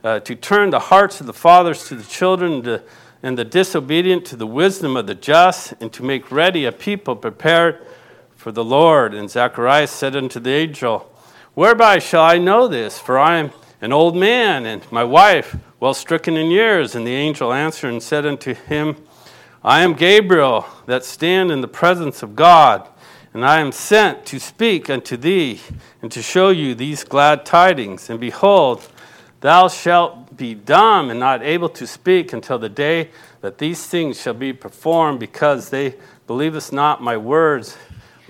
uh, 0.03 0.19
to 0.21 0.35
turn 0.35 0.71
the 0.71 0.79
hearts 0.79 1.21
of 1.21 1.27
the 1.27 1.33
fathers 1.33 1.87
to 1.87 1.95
the 1.95 2.03
children, 2.03 2.63
to, 2.63 2.81
and 3.21 3.37
the 3.37 3.45
disobedient 3.45 4.25
to 4.25 4.35
the 4.35 4.47
wisdom 4.47 4.97
of 4.97 5.05
the 5.05 5.13
just, 5.13 5.73
and 5.79 5.93
to 5.93 6.03
make 6.03 6.31
ready 6.31 6.65
a 6.65 6.71
people 6.71 7.15
prepared 7.15 7.85
for 8.43 8.51
the 8.51 8.63
Lord. 8.63 9.13
And 9.13 9.29
Zacharias 9.29 9.89
said 9.89 10.17
unto 10.17 10.37
the 10.37 10.51
angel, 10.51 11.09
Whereby 11.53 11.99
shall 11.99 12.23
I 12.23 12.39
know 12.39 12.67
this? 12.67 12.99
For 12.99 13.17
I 13.17 13.37
am 13.37 13.51
an 13.79 13.93
old 13.93 14.17
man, 14.17 14.65
and 14.65 14.85
my 14.91 15.05
wife 15.05 15.55
well 15.79 15.93
stricken 15.93 16.35
in 16.35 16.51
years. 16.51 16.93
And 16.93 17.07
the 17.07 17.15
angel 17.15 17.53
answered 17.53 17.93
and 17.93 18.03
said 18.03 18.25
unto 18.25 18.53
him, 18.53 18.97
I 19.63 19.81
am 19.81 19.93
Gabriel 19.93 20.65
that 20.87 21.05
stand 21.05 21.51
in 21.51 21.61
the 21.61 21.69
presence 21.69 22.21
of 22.21 22.35
God, 22.35 22.85
and 23.33 23.45
I 23.45 23.61
am 23.61 23.71
sent 23.71 24.25
to 24.25 24.41
speak 24.41 24.89
unto 24.89 25.15
thee 25.15 25.61
and 26.01 26.11
to 26.11 26.21
show 26.21 26.49
you 26.49 26.75
these 26.75 27.05
glad 27.05 27.45
tidings. 27.45 28.09
And 28.09 28.19
behold, 28.19 28.85
thou 29.39 29.69
shalt 29.69 30.35
be 30.35 30.53
dumb 30.53 31.09
and 31.09 31.19
not 31.19 31.41
able 31.43 31.69
to 31.69 31.87
speak 31.87 32.33
until 32.33 32.59
the 32.59 32.67
day 32.67 33.09
that 33.39 33.57
these 33.57 33.87
things 33.87 34.19
shall 34.19 34.33
be 34.33 34.51
performed, 34.51 35.21
because 35.21 35.69
they 35.69 35.95
believest 36.27 36.73
not 36.73 37.01
my 37.01 37.15
words, 37.15 37.77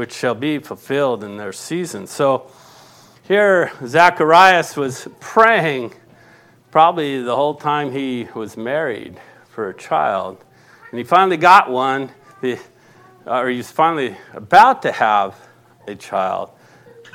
which 0.03 0.11
shall 0.11 0.35
be 0.35 0.59
fulfilled 0.59 1.23
in 1.23 1.37
their 1.37 1.53
season. 1.53 2.05
So 2.05 2.51
here, 3.25 3.71
Zacharias 3.85 4.75
was 4.75 5.07
praying 5.21 5.93
probably 6.71 7.23
the 7.23 7.33
whole 7.33 7.55
time 7.55 7.89
he 7.89 8.27
was 8.35 8.57
married 8.57 9.17
for 9.47 9.69
a 9.69 9.73
child. 9.73 10.43
And 10.91 10.97
he 10.97 11.05
finally 11.05 11.37
got 11.37 11.71
one, 11.71 12.11
or 13.25 13.47
he 13.47 13.55
was 13.55 13.71
finally 13.71 14.17
about 14.33 14.81
to 14.81 14.91
have 14.91 15.37
a 15.87 15.95
child. 15.95 16.51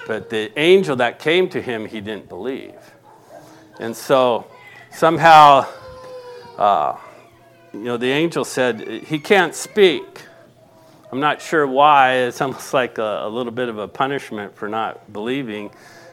But 0.06 0.30
the 0.30 0.58
angel 0.58 0.96
that 0.96 1.18
came 1.18 1.50
to 1.50 1.60
him, 1.60 1.84
he 1.84 2.00
didn't 2.00 2.30
believe. 2.30 2.80
And 3.78 3.94
so 3.94 4.46
somehow, 4.92 5.66
uh, 6.56 6.96
you 7.74 7.80
know, 7.80 7.98
the 7.98 8.10
angel 8.10 8.46
said, 8.46 8.80
He 8.80 9.18
can't 9.18 9.54
speak. 9.54 10.22
I'm 11.10 11.20
not 11.20 11.40
sure 11.40 11.66
why. 11.66 12.16
It's 12.16 12.40
almost 12.40 12.74
like 12.74 12.98
a, 12.98 13.22
a 13.24 13.28
little 13.28 13.52
bit 13.52 13.70
of 13.70 13.78
a 13.78 13.88
punishment 13.88 14.54
for 14.54 14.68
not 14.68 15.10
believing. 15.10 15.70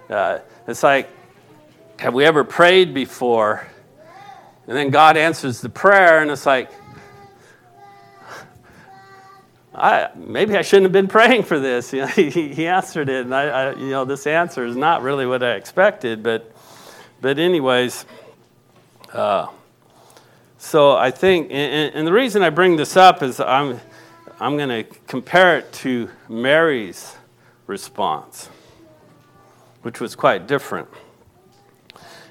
Uh, 0.10 0.40
it's 0.68 0.84
like, 0.84 1.10
have 2.00 2.14
we 2.14 2.24
ever 2.24 2.46
prayed 2.46 2.94
before? 2.94 3.68
And 4.68 4.75
then 4.75 4.92
God 4.92 5.18
answers 5.18 5.60
the 5.60 5.70
prayer, 5.70 6.22
and 6.22 6.32
it's 6.32 6.46
like, 6.46 6.72
I, 9.74 10.10
maybe 10.16 10.56
I 10.56 10.62
shouldn't 10.62 10.86
have 10.86 10.94
been 10.94 11.10
praying 11.10 11.44
for 11.44 11.60
this. 11.60 11.92
You 11.94 12.02
know, 12.02 12.08
he, 12.08 12.30
he 12.30 12.66
answered 12.66 13.10
it, 13.10 13.25
and 13.25 13.36
I, 13.36 13.44
I, 13.44 13.75
you 13.75 13.90
know, 13.90 14.06
this 14.06 14.25
answer 14.25 14.66
is 14.66 14.78
not 14.78 15.02
really 15.02 15.25
what 15.25 15.44
I 15.44 15.56
expected. 15.56 16.24
But, 16.24 16.50
but 17.20 17.38
anyways, 17.38 18.06
uh, 19.12 19.48
so 20.58 20.96
I 20.96 21.12
think, 21.12 21.52
and, 21.52 21.94
and, 21.94 22.08
the 22.08 22.14
reason 22.14 22.42
I 22.42 22.50
bring 22.50 22.78
this 22.78 22.96
up 22.96 23.22
is 23.22 23.40
I'm, 23.42 23.80
I'm 24.38 24.58
going 24.58 24.68
to 24.68 24.84
compare 25.08 25.58
it 25.58 25.72
to 25.74 26.10
Mary's 26.27 27.15
response, 27.68 28.50
which 29.82 30.01
was 30.01 30.13
quite 30.13 30.46
different. 30.46 30.89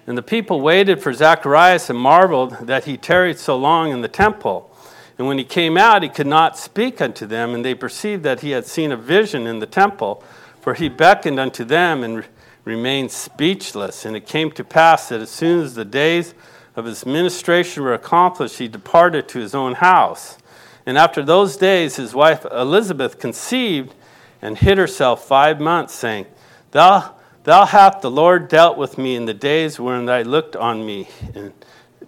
And 0.06 0.18
the 0.18 0.22
people 0.22 0.60
waited 0.60 1.02
for 1.02 1.14
Zacharias 1.14 1.88
and 1.88 1.98
marveled 1.98 2.66
that 2.66 2.84
he 2.84 2.98
tarried 2.98 3.38
so 3.38 3.56
long 3.56 3.90
in 3.90 4.02
the 4.02 4.08
temple. 4.08 4.70
And 5.16 5.26
when 5.26 5.38
he 5.38 5.44
came 5.44 5.78
out, 5.78 6.02
he 6.02 6.10
could 6.10 6.26
not 6.26 6.58
speak 6.58 7.00
unto 7.00 7.24
them, 7.24 7.54
and 7.54 7.64
they 7.64 7.74
perceived 7.74 8.22
that 8.24 8.40
he 8.40 8.50
had 8.50 8.66
seen 8.66 8.92
a 8.92 8.98
vision 8.98 9.46
in 9.46 9.60
the 9.60 9.66
temple, 9.66 10.22
for 10.60 10.74
he 10.74 10.90
beckoned 10.90 11.40
unto 11.40 11.64
them 11.64 12.04
and 12.04 12.18
re- 12.18 12.24
remained 12.66 13.12
speechless. 13.12 14.04
And 14.04 14.14
it 14.14 14.26
came 14.26 14.50
to 14.52 14.64
pass 14.64 15.08
that 15.08 15.22
as 15.22 15.30
soon 15.30 15.60
as 15.64 15.74
the 15.74 15.86
days 15.86 16.34
of 16.76 16.84
his 16.84 17.06
ministration 17.06 17.82
were 17.82 17.94
accomplished, 17.94 18.58
he 18.58 18.68
departed 18.68 19.26
to 19.28 19.38
his 19.38 19.54
own 19.54 19.76
house. 19.76 20.36
And 20.86 20.98
after 20.98 21.22
those 21.22 21.56
days, 21.56 21.96
his 21.96 22.14
wife 22.14 22.44
Elizabeth 22.50 23.18
conceived 23.18 23.94
and 24.42 24.58
hid 24.58 24.76
herself 24.76 25.26
five 25.26 25.60
months, 25.60 25.94
saying, 25.94 26.26
Thou, 26.72 27.14
thou 27.44 27.64
hath 27.64 28.02
the 28.02 28.10
Lord 28.10 28.48
dealt 28.48 28.76
with 28.76 28.98
me 28.98 29.16
in 29.16 29.24
the 29.24 29.34
days 29.34 29.80
when 29.80 30.04
thy 30.04 30.22
looked 30.22 30.56
on 30.56 30.84
me, 30.84 31.08
and 31.34 31.52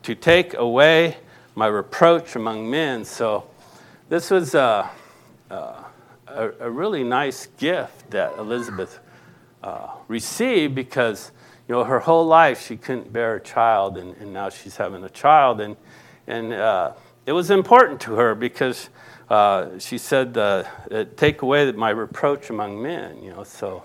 to 0.02 0.14
take 0.14 0.54
away 0.54 1.16
my 1.54 1.66
reproach 1.66 2.36
among 2.36 2.70
men. 2.70 3.04
So 3.04 3.48
this 4.10 4.30
was 4.30 4.54
a, 4.54 4.90
a, 5.48 5.84
a 6.60 6.70
really 6.70 7.02
nice 7.02 7.46
gift 7.58 8.10
that 8.10 8.36
Elizabeth 8.38 9.00
uh, 9.62 9.88
received 10.06 10.74
because 10.74 11.32
you 11.66 11.74
know 11.74 11.84
her 11.84 12.00
whole 12.00 12.26
life 12.26 12.64
she 12.66 12.76
couldn't 12.76 13.12
bear 13.12 13.36
a 13.36 13.40
child, 13.40 13.96
and, 13.96 14.14
and 14.18 14.32
now 14.32 14.50
she's 14.50 14.76
having 14.76 15.02
a 15.02 15.08
child, 15.08 15.60
and 15.60 15.76
and 16.26 16.52
uh, 16.52 16.92
it 17.26 17.32
was 17.32 17.50
important 17.50 18.00
to 18.02 18.14
her 18.14 18.34
because 18.34 18.88
uh, 19.28 19.78
she 19.78 19.98
said, 19.98 20.38
uh, 20.38 20.64
"Take 21.16 21.42
away 21.42 21.70
my 21.72 21.90
reproach 21.90 22.48
among 22.50 22.80
men." 22.80 23.20
You 23.22 23.30
know, 23.30 23.44
so 23.44 23.84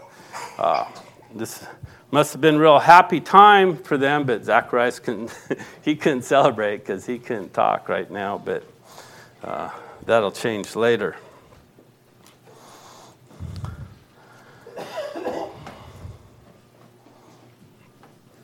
uh, 0.59 0.85
this 1.33 1.65
must 2.11 2.33
have 2.33 2.41
been 2.41 2.55
a 2.55 2.59
real 2.59 2.79
happy 2.79 3.19
time 3.19 3.75
for 3.77 3.97
them, 3.97 4.25
but 4.25 4.45
Zacharias 4.45 4.99
couldn't, 4.99 5.35
he 5.81 5.95
couldn't 5.95 6.23
celebrate 6.23 6.77
because 6.77 7.05
he 7.05 7.17
couldn't 7.17 7.53
talk 7.53 7.89
right 7.89 8.09
now, 8.11 8.37
but 8.37 8.63
uh, 9.43 9.69
that'll 10.05 10.31
change 10.31 10.75
later. 10.75 11.15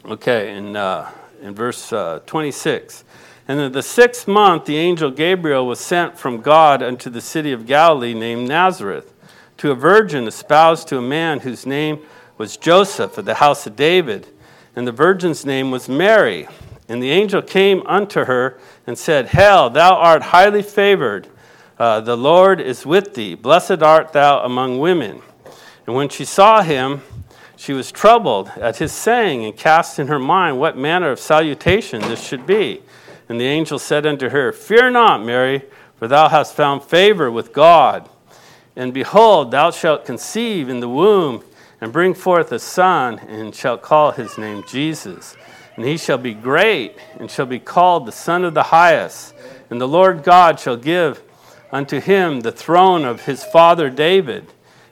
Okay, 0.05 0.55
in, 0.55 0.77
uh, 0.77 1.11
in 1.41 1.53
verse 1.53 1.91
uh, 1.91 2.21
26. 2.25 3.03
And 3.47 3.61
in 3.61 3.71
the 3.71 3.83
sixth 3.83 4.27
month, 4.27 4.65
the 4.65 4.77
angel 4.77 5.09
Gabriel 5.09 5.65
was 5.65 5.79
sent 5.79 6.17
from 6.17 6.41
God 6.41 6.83
unto 6.83 7.09
the 7.09 7.21
city 7.21 7.53
of 7.53 7.65
Galilee 7.65 8.13
named 8.13 8.47
Nazareth 8.47 9.13
to 9.57 9.71
a 9.71 9.75
virgin 9.75 10.27
espoused 10.27 10.87
to 10.89 10.97
a 10.97 11.01
man 11.01 11.39
whose 11.39 11.65
name 11.65 11.99
was 12.37 12.57
Joseph 12.57 13.17
of 13.17 13.25
the 13.25 13.35
house 13.35 13.65
of 13.65 13.75
David, 13.75 14.27
and 14.75 14.85
the 14.85 14.91
virgin's 14.91 15.45
name 15.45 15.71
was 15.71 15.89
Mary. 15.89 16.47
And 16.89 17.01
the 17.01 17.09
angel 17.09 17.41
came 17.41 17.81
unto 17.85 18.25
her 18.25 18.59
and 18.85 18.97
said, 18.97 19.29
Hail, 19.29 19.69
thou 19.69 19.95
art 19.95 20.23
highly 20.23 20.61
favored. 20.61 21.27
Uh, 21.79 22.01
the 22.01 22.15
Lord 22.15 22.61
is 22.61 22.85
with 22.85 23.13
thee. 23.13 23.35
Blessed 23.35 23.81
art 23.81 24.13
thou 24.13 24.43
among 24.43 24.79
women. 24.79 25.21
And 25.85 25.95
when 25.95 26.09
she 26.09 26.25
saw 26.25 26.61
him, 26.61 27.01
she 27.55 27.73
was 27.73 27.91
troubled 27.91 28.49
at 28.55 28.77
his 28.77 28.91
saying, 28.91 29.43
and 29.43 29.57
cast 29.57 29.99
in 29.99 30.07
her 30.07 30.19
mind 30.19 30.59
what 30.59 30.77
manner 30.77 31.11
of 31.11 31.19
salutation 31.19 32.01
this 32.01 32.25
should 32.25 32.45
be. 32.45 32.81
And 33.29 33.39
the 33.39 33.46
angel 33.46 33.79
said 33.79 34.05
unto 34.05 34.29
her, 34.29 34.51
Fear 34.51 34.91
not, 34.91 35.24
Mary, 35.24 35.63
for 35.98 36.07
thou 36.07 36.29
hast 36.29 36.55
found 36.55 36.84
favor 36.84 37.29
with 37.29 37.53
God. 37.53 38.10
And 38.75 38.93
behold, 38.93 39.51
thou 39.51 39.72
shalt 39.72 40.05
conceive 40.05 40.69
in 40.69 40.79
the 40.79 40.89
womb 40.89 41.43
and 41.81 41.91
bring 41.91 42.13
forth 42.13 42.51
a 42.51 42.60
son, 42.60 43.19
and 43.19 43.53
shall 43.53 43.77
call 43.77 44.12
his 44.12 44.38
name 44.38 44.63
Jesus. 44.67 45.36
And 45.75 45.86
he 45.86 45.98
shall 45.98 46.17
be 46.17 46.34
great, 46.34 46.96
and 47.19 47.29
shall 47.29 47.46
be 47.46 47.60
called 47.60 48.05
the 48.05 48.12
Son 48.12 48.43
of 48.43 48.53
the 48.53 48.63
Highest. 48.63 49.36
And 49.69 49.79
the 49.79 49.88
Lord 49.88 50.24
God 50.24 50.60
shall 50.60 50.77
give 50.77 51.22
unto 51.72 52.00
him 52.00 52.41
the 52.41 52.51
throne 52.51 53.05
of 53.05 53.25
his 53.25 53.43
father 53.43 53.89
David. 53.89 54.48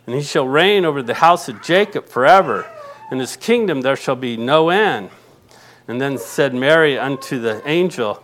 And 0.05 0.15
he 0.15 0.21
shall 0.21 0.47
reign 0.47 0.85
over 0.85 1.01
the 1.01 1.15
house 1.15 1.49
of 1.49 1.63
Jacob 1.63 2.07
forever, 2.07 2.69
and 3.09 3.19
his 3.19 3.35
kingdom 3.35 3.81
there 3.81 3.95
shall 3.95 4.15
be 4.15 4.37
no 4.37 4.69
end. 4.69 5.09
And 5.87 5.99
then 5.99 6.17
said 6.17 6.53
Mary 6.53 6.97
unto 6.97 7.39
the 7.39 7.67
angel, 7.67 8.23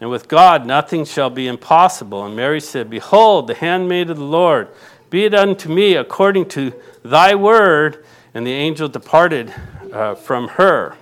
And 0.00 0.10
with 0.10 0.28
God 0.28 0.66
nothing 0.66 1.04
shall 1.04 1.30
be 1.30 1.46
impossible. 1.46 2.24
And 2.24 2.36
Mary 2.36 2.60
said, 2.60 2.88
Behold, 2.88 3.46
the 3.46 3.54
handmaid 3.54 4.10
of 4.10 4.16
the 4.16 4.24
Lord, 4.24 4.68
be 5.10 5.24
it 5.24 5.34
unto 5.34 5.68
me 5.68 5.94
according 5.94 6.48
to 6.50 6.72
thy 7.02 7.34
word. 7.34 8.04
And 8.34 8.46
the 8.46 8.52
angel 8.52 8.88
departed 8.88 9.52
uh, 9.92 10.14
from 10.14 10.48
her. 10.48 10.96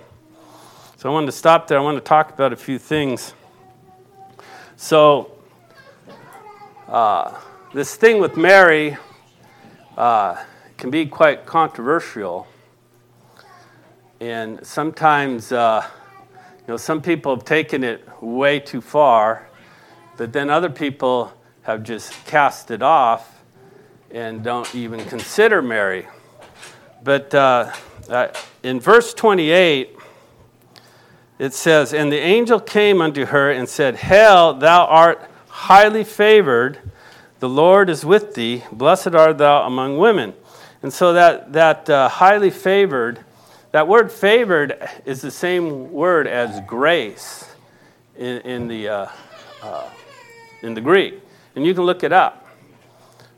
So 0.95 1.09
I 1.09 1.13
wanted 1.13 1.27
to 1.27 1.33
stop 1.33 1.67
there. 1.67 1.77
I 1.77 1.81
want 1.81 1.97
to 1.97 2.03
talk 2.03 2.31
about 2.31 2.53
a 2.53 2.55
few 2.55 2.79
things. 2.79 3.33
So, 4.77 5.31
uh, 6.87 7.33
this 7.73 7.95
thing 7.95 8.19
with 8.19 8.37
Mary 8.37 8.97
uh, 9.97 10.43
can 10.77 10.89
be 10.89 11.05
quite 11.05 11.45
controversial. 11.45 12.47
And 14.19 14.65
sometimes, 14.65 15.51
uh, 15.51 15.85
you 16.67 16.73
know, 16.73 16.77
some 16.77 17.01
people 17.01 17.33
have 17.33 17.45
taken 17.45 17.81
it 17.81 18.05
way 18.21 18.59
too 18.59 18.81
far, 18.81 19.47
but 20.17 20.33
then 20.33 20.49
other 20.49 20.69
people 20.69 21.31
have 21.61 21.81
just 21.81 22.11
cast 22.25 22.71
it 22.71 22.81
off 22.81 23.41
and 24.11 24.43
don't 24.43 24.75
even 24.75 25.05
consider 25.05 25.61
Mary. 25.61 26.07
But 27.01 27.33
uh, 27.33 27.71
in 28.63 28.81
verse 28.81 29.13
28, 29.13 29.95
it 31.39 31.53
says, 31.53 31.93
And 31.93 32.11
the 32.11 32.19
angel 32.19 32.59
came 32.59 32.99
unto 32.99 33.27
her 33.27 33.49
and 33.49 33.69
said, 33.69 33.95
Hail, 33.95 34.53
thou 34.53 34.87
art 34.87 35.25
highly 35.47 36.03
favored. 36.03 36.79
The 37.39 37.47
Lord 37.47 37.89
is 37.89 38.03
with 38.03 38.33
thee. 38.33 38.63
Blessed 38.73 39.15
art 39.15 39.37
thou 39.37 39.65
among 39.65 39.97
women. 39.99 40.33
And 40.83 40.91
so 40.91 41.13
that, 41.13 41.53
that 41.53 41.89
uh, 41.89 42.09
highly 42.09 42.49
favored, 42.49 43.23
that 43.71 43.87
word 43.87 44.11
favored 44.11 44.89
is 45.05 45.21
the 45.21 45.31
same 45.31 45.91
word 45.91 46.27
as 46.27 46.61
grace 46.65 47.49
in, 48.17 48.37
in 48.41 48.67
the, 48.67 48.87
uh, 48.87 49.07
uh, 49.61 49.89
in 50.61 50.73
the 50.73 50.81
Greek. 50.81 51.21
And 51.55 51.65
you 51.65 51.73
can 51.73 51.83
look 51.83 52.03
it 52.03 52.13
up. 52.13 52.47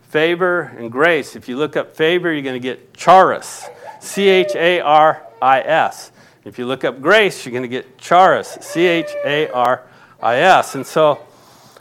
Favor 0.09 0.73
and 0.77 0.91
grace. 0.91 1.35
If 1.35 1.47
you 1.47 1.57
look 1.57 1.75
up 1.75 1.95
favor, 1.95 2.31
you're 2.31 2.41
going 2.41 2.59
to 2.59 2.59
get 2.59 2.93
charis. 2.93 3.69
C 3.99 4.27
H 4.27 4.55
A 4.55 4.79
R 4.81 5.25
I 5.41 5.61
S. 5.61 6.11
If 6.45 6.57
you 6.57 6.65
look 6.65 6.83
up 6.83 7.01
grace, 7.01 7.45
you're 7.45 7.51
going 7.51 7.63
to 7.63 7.67
get 7.67 7.97
charis, 7.97 8.57
C 8.61 8.85
H 8.85 9.09
A 9.25 9.49
R 9.49 9.83
I 10.21 10.37
S. 10.37 10.75
And 10.75 10.85
so 10.85 11.19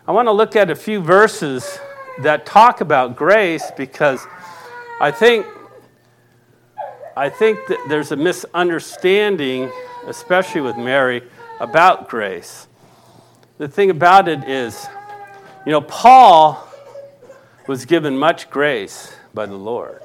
I 0.07 0.12
want 0.12 0.26
to 0.26 0.33
look 0.33 0.57
at 0.57 0.71
a 0.71 0.75
few 0.75 1.00
verses 1.00 1.78
that 2.21 2.45
talk 2.45 2.81
about 2.81 3.14
grace 3.14 3.71
because 3.76 4.26
I 5.00 5.11
think 5.11 5.47
I 7.19 7.31
think 7.31 7.59
that 7.67 7.81
there's 7.89 8.13
a 8.13 8.17
misunderstanding, 8.17 9.73
especially 10.07 10.61
with 10.61 10.77
Mary, 10.77 11.25
about 11.59 12.09
grace. 12.09 12.69
The 13.59 13.67
thing 13.67 13.91
about 13.91 14.29
it 14.29 14.45
is, 14.45 14.87
you 15.67 15.73
know, 15.73 15.81
Paul 15.81 16.65
was 17.67 17.87
given 17.87 18.17
much 18.17 18.49
grace 18.51 19.13
by 19.35 19.47
the 19.47 19.57
Lord. 19.57 20.01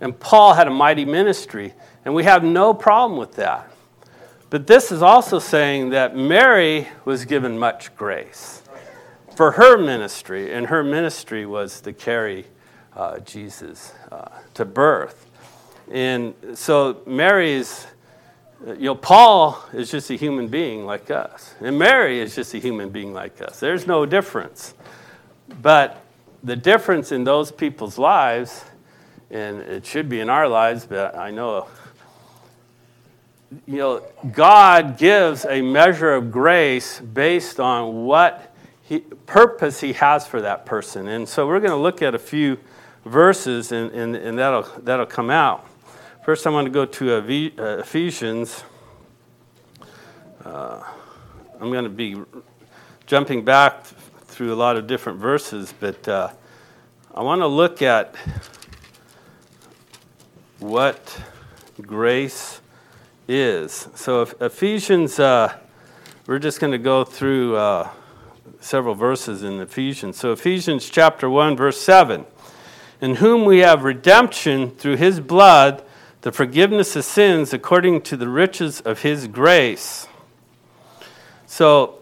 And 0.00 0.18
Paul 0.18 0.54
had 0.54 0.66
a 0.66 0.70
mighty 0.70 1.04
ministry. 1.04 1.74
And 2.06 2.14
we 2.14 2.24
have 2.24 2.42
no 2.42 2.72
problem 2.72 3.18
with 3.18 3.34
that. 3.34 3.70
But 4.48 4.66
this 4.66 4.90
is 4.90 5.02
also 5.02 5.38
saying 5.38 5.90
that 5.90 6.16
Mary 6.16 6.88
was 7.04 7.26
given 7.26 7.58
much 7.58 7.94
grace 7.94 8.62
for 9.36 9.50
her 9.50 9.76
ministry, 9.76 10.50
and 10.50 10.68
her 10.68 10.82
ministry 10.82 11.44
was 11.44 11.82
to 11.82 11.92
carry 11.92 12.46
uh, 12.96 13.18
Jesus 13.18 13.92
uh, 14.10 14.30
to 14.54 14.64
birth. 14.64 15.26
And 15.90 16.34
so 16.54 17.02
Mary's, 17.06 17.86
you 18.64 18.84
know, 18.84 18.94
Paul 18.94 19.62
is 19.72 19.90
just 19.90 20.10
a 20.10 20.14
human 20.14 20.48
being 20.48 20.86
like 20.86 21.10
us, 21.10 21.54
and 21.60 21.78
Mary 21.78 22.20
is 22.20 22.34
just 22.34 22.54
a 22.54 22.58
human 22.58 22.90
being 22.90 23.12
like 23.12 23.42
us. 23.42 23.60
There's 23.60 23.86
no 23.86 24.06
difference. 24.06 24.74
But 25.60 26.02
the 26.44 26.56
difference 26.56 27.12
in 27.12 27.24
those 27.24 27.50
people's 27.50 27.98
lives, 27.98 28.64
and 29.30 29.60
it 29.60 29.84
should 29.84 30.08
be 30.08 30.20
in 30.20 30.30
our 30.30 30.48
lives, 30.48 30.86
but 30.86 31.16
I 31.16 31.30
know 31.30 31.66
you 33.66 33.78
know, 33.78 34.02
God 34.32 34.96
gives 34.96 35.44
a 35.44 35.60
measure 35.60 36.14
of 36.14 36.30
grace 36.30 37.00
based 37.00 37.58
on 37.58 38.04
what 38.04 38.54
he, 38.82 39.00
purpose 39.00 39.80
He 39.80 39.92
has 39.94 40.26
for 40.26 40.40
that 40.42 40.66
person. 40.66 41.08
And 41.08 41.28
so 41.28 41.46
we're 41.46 41.60
going 41.60 41.70
to 41.70 41.76
look 41.76 42.02
at 42.02 42.14
a 42.14 42.18
few 42.18 42.58
verses, 43.04 43.72
and, 43.72 43.90
and, 43.92 44.14
and 44.16 44.38
that'll, 44.38 44.68
that'll 44.82 45.06
come 45.06 45.30
out. 45.30 45.66
First, 46.22 46.46
I 46.46 46.50
want 46.50 46.66
to 46.66 46.70
go 46.70 46.84
to 46.84 47.14
uh, 47.14 47.78
Ephesians. 47.78 48.62
Uh, 50.44 50.82
I'm 51.58 51.70
going 51.72 51.84
to 51.84 51.88
be 51.88 52.14
jumping 53.06 53.42
back 53.42 53.84
through 54.26 54.52
a 54.52 54.54
lot 54.54 54.76
of 54.76 54.86
different 54.86 55.18
verses, 55.18 55.72
but 55.80 56.06
uh, 56.06 56.28
I 57.14 57.22
want 57.22 57.40
to 57.40 57.46
look 57.46 57.80
at 57.80 58.14
what 60.58 61.22
grace 61.80 62.60
is. 63.26 63.88
So, 63.94 64.28
Ephesians, 64.42 65.18
uh, 65.18 65.56
we're 66.26 66.38
just 66.38 66.60
going 66.60 66.72
to 66.72 66.78
go 66.78 67.02
through 67.02 67.56
uh, 67.56 67.88
several 68.60 68.94
verses 68.94 69.42
in 69.42 69.58
Ephesians. 69.58 70.18
So, 70.18 70.32
Ephesians 70.32 70.90
chapter 70.90 71.30
1, 71.30 71.56
verse 71.56 71.80
7 71.80 72.26
In 73.00 73.14
whom 73.14 73.46
we 73.46 73.60
have 73.60 73.84
redemption 73.84 74.72
through 74.72 74.96
his 74.96 75.18
blood, 75.18 75.82
the 76.22 76.32
forgiveness 76.32 76.96
of 76.96 77.04
sins 77.04 77.52
according 77.52 78.02
to 78.02 78.16
the 78.16 78.28
riches 78.28 78.80
of 78.80 79.02
his 79.02 79.26
grace. 79.26 80.06
So, 81.46 81.98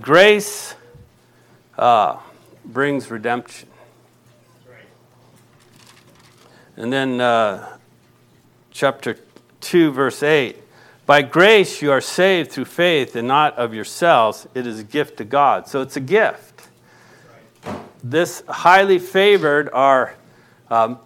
grace 0.00 0.74
uh, 1.78 2.18
brings 2.64 3.10
redemption. 3.10 3.68
And 6.76 6.92
then 6.92 7.20
uh, 7.20 7.76
chapter 8.70 9.18
2, 9.60 9.92
verse 9.92 10.22
8. 10.22 10.56
By 11.04 11.22
grace 11.22 11.82
you 11.82 11.90
are 11.90 12.00
saved 12.00 12.52
through 12.52 12.66
faith 12.66 13.16
and 13.16 13.26
not 13.26 13.58
of 13.58 13.74
yourselves. 13.74 14.46
It 14.54 14.66
is 14.66 14.78
a 14.78 14.84
gift 14.84 15.18
to 15.18 15.24
God. 15.24 15.66
So 15.66 15.82
it's 15.82 15.96
a 15.96 16.00
gift. 16.00 16.68
This 18.02 18.42
highly 18.48 18.98
favored 18.98 19.68
are, 19.72 20.14
um, 20.70 20.98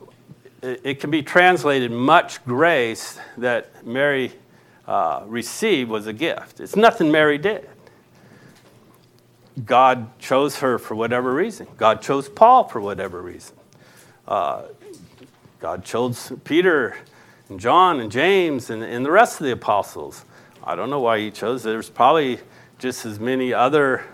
it 0.65 1.01
can 1.01 1.11
be 1.11 1.23
translated 1.23 1.91
much 1.91 2.45
grace 2.45 3.19
that 3.37 3.87
Mary 3.87 4.33
uh, 4.87 5.23
received 5.27 5.91
was 5.91 6.07
a 6.07 6.13
gift. 6.13 6.61
It's 6.61 6.77
nothing 6.77 7.11
Mary 7.11 7.39
did. 7.39 7.69
God 9.65 10.19
chose 10.19 10.59
her 10.59 10.79
for 10.79 10.95
whatever 10.95 11.33
reason. 11.33 11.67
God 11.77 12.03
chose 12.03 12.29
Paul 12.29 12.65
for 12.69 12.81
whatever 12.81 13.23
reason. 13.23 13.57
Uh, 14.27 14.63
God 15.61 15.85
chose 15.85 16.33
Peter 16.45 16.97
and 17.49 17.61
John 17.61 18.01
and 18.01 18.11
James 18.11 18.71
and, 18.71 18.83
and 18.83 19.05
the 19.07 19.11
rest 19.11 19.41
of 19.41 19.47
the 19.47 19.53
apostles. 19.53 20.25
I 20.63 20.75
don't 20.75 20.91
know 20.91 21.01
why 21.01 21.21
he 21.21 21.31
chose. 21.31 21.63
There's 21.63 21.91
probably 21.91 22.41
just 22.79 23.07
as 23.07 23.21
many 23.21 23.53
other 23.53 24.05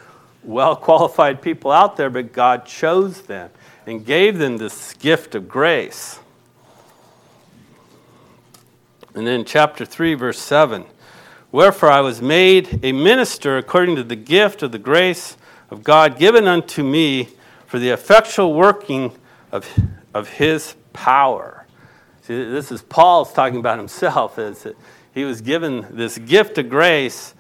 well 0.42 0.76
qualified 0.76 1.42
people 1.42 1.70
out 1.70 1.96
there, 1.96 2.10
but 2.10 2.32
God 2.32 2.66
chose 2.66 3.22
them 3.22 3.50
and 3.86 4.04
gave 4.04 4.38
them 4.38 4.58
this 4.58 4.92
gift 4.94 5.34
of 5.34 5.48
grace. 5.48 6.19
And 9.14 9.26
then, 9.26 9.44
chapter 9.44 9.84
3, 9.84 10.14
verse 10.14 10.38
7 10.38 10.84
Wherefore 11.52 11.90
I 11.90 12.00
was 12.00 12.22
made 12.22 12.78
a 12.84 12.92
minister 12.92 13.58
according 13.58 13.96
to 13.96 14.04
the 14.04 14.14
gift 14.14 14.62
of 14.62 14.70
the 14.70 14.78
grace 14.78 15.36
of 15.68 15.82
God 15.82 16.16
given 16.16 16.46
unto 16.46 16.84
me 16.84 17.28
for 17.66 17.80
the 17.80 17.90
effectual 17.90 18.54
working 18.54 19.12
of, 19.50 19.68
of 20.14 20.28
his 20.28 20.76
power. 20.92 21.66
See, 22.22 22.44
this 22.44 22.70
is 22.70 22.82
Paul's 22.82 23.32
talking 23.32 23.58
about 23.58 23.78
himself. 23.78 24.38
Is 24.38 24.62
that 24.62 24.76
he 25.12 25.24
was 25.24 25.40
given 25.40 25.86
this 25.90 26.18
gift 26.18 26.56
of 26.58 26.68
grace 26.68 27.34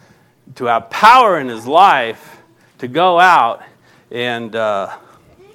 to 0.56 0.64
have 0.64 0.90
power 0.90 1.38
in 1.38 1.48
his 1.48 1.66
life 1.66 2.38
to 2.78 2.88
go 2.88 3.20
out 3.20 3.62
and 4.10 4.56
uh, 4.56 4.96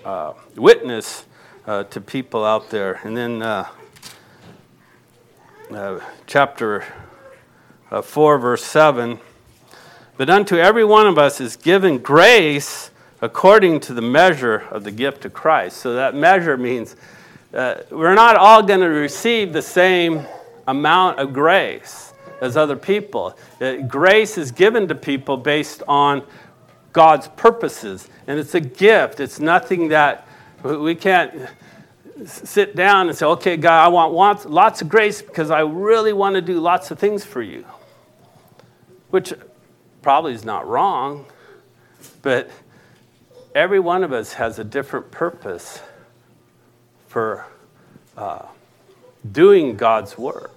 uh, 0.06 0.34
witness 0.56 1.26
uh, 1.68 1.84
to 1.86 2.00
people 2.00 2.46
out 2.46 2.70
there. 2.70 3.02
And 3.04 3.18
then 3.18 3.42
uh, 5.72 6.00
chapter 6.28 6.84
uh, 7.90 8.02
4, 8.02 8.38
verse 8.38 8.64
7 8.64 9.20
But 10.18 10.30
unto 10.30 10.58
every 10.58 10.86
one 10.86 11.08
of 11.08 11.18
us 11.18 11.42
is 11.42 11.56
given 11.56 12.00
grace 12.00 12.92
according 13.22 13.80
to 13.82 13.94
the 13.94 14.02
measure 14.02 14.58
of 14.72 14.84
the 14.84 14.92
gift 14.92 15.26
of 15.26 15.34
Christ. 15.34 15.78
So 15.78 15.94
that 15.96 16.14
measure 16.14 16.58
means 16.58 16.96
uh, 17.54 17.76
we're 17.90 18.14
not 18.14 18.36
all 18.36 18.62
going 18.62 18.82
to 18.82 18.88
receive 18.88 19.54
the 19.54 19.62
same 19.62 20.26
amount 20.68 21.20
of 21.20 21.34
grace 21.34 22.14
as 22.42 22.58
other 22.58 22.76
people. 22.76 23.38
Uh, 23.60 23.78
grace 23.88 24.38
is 24.38 24.52
given 24.52 24.88
to 24.88 24.96
people 24.96 25.38
based 25.38 25.82
on 25.88 26.24
God's 26.94 27.28
purposes, 27.30 28.10
and 28.28 28.40
it's 28.40 28.56
a 28.56 28.62
gift. 28.62 29.20
It's 29.20 29.40
nothing 29.40 29.90
that 29.90 30.28
we 30.64 30.96
can't 30.96 31.50
sit 32.24 32.76
down 32.76 33.10
and 33.10 33.18
say, 33.18 33.26
okay, 33.26 33.58
God, 33.58 33.86
I 33.86 33.88
want 33.90 34.50
lots 34.50 34.82
of 34.82 34.90
grace 34.90 35.22
because 35.22 35.52
I 35.52 35.62
really 35.62 36.14
want 36.14 36.36
to 36.36 36.42
do 36.42 36.60
lots 36.60 36.92
of 36.92 37.00
things 37.00 37.26
for 37.26 37.42
you. 37.42 37.66
Which 39.10 39.34
probably 40.02 40.34
is 40.34 40.46
not 40.46 40.68
wrong, 40.68 41.26
but 42.22 42.50
every 43.54 43.80
one 43.80 44.04
of 44.04 44.14
us 44.14 44.34
has 44.34 44.60
a 44.60 44.64
different 44.64 45.12
purpose 45.12 45.82
for 47.08 47.46
uh, 48.18 48.46
doing 49.32 49.76
God's 49.76 50.18
work. 50.18 50.52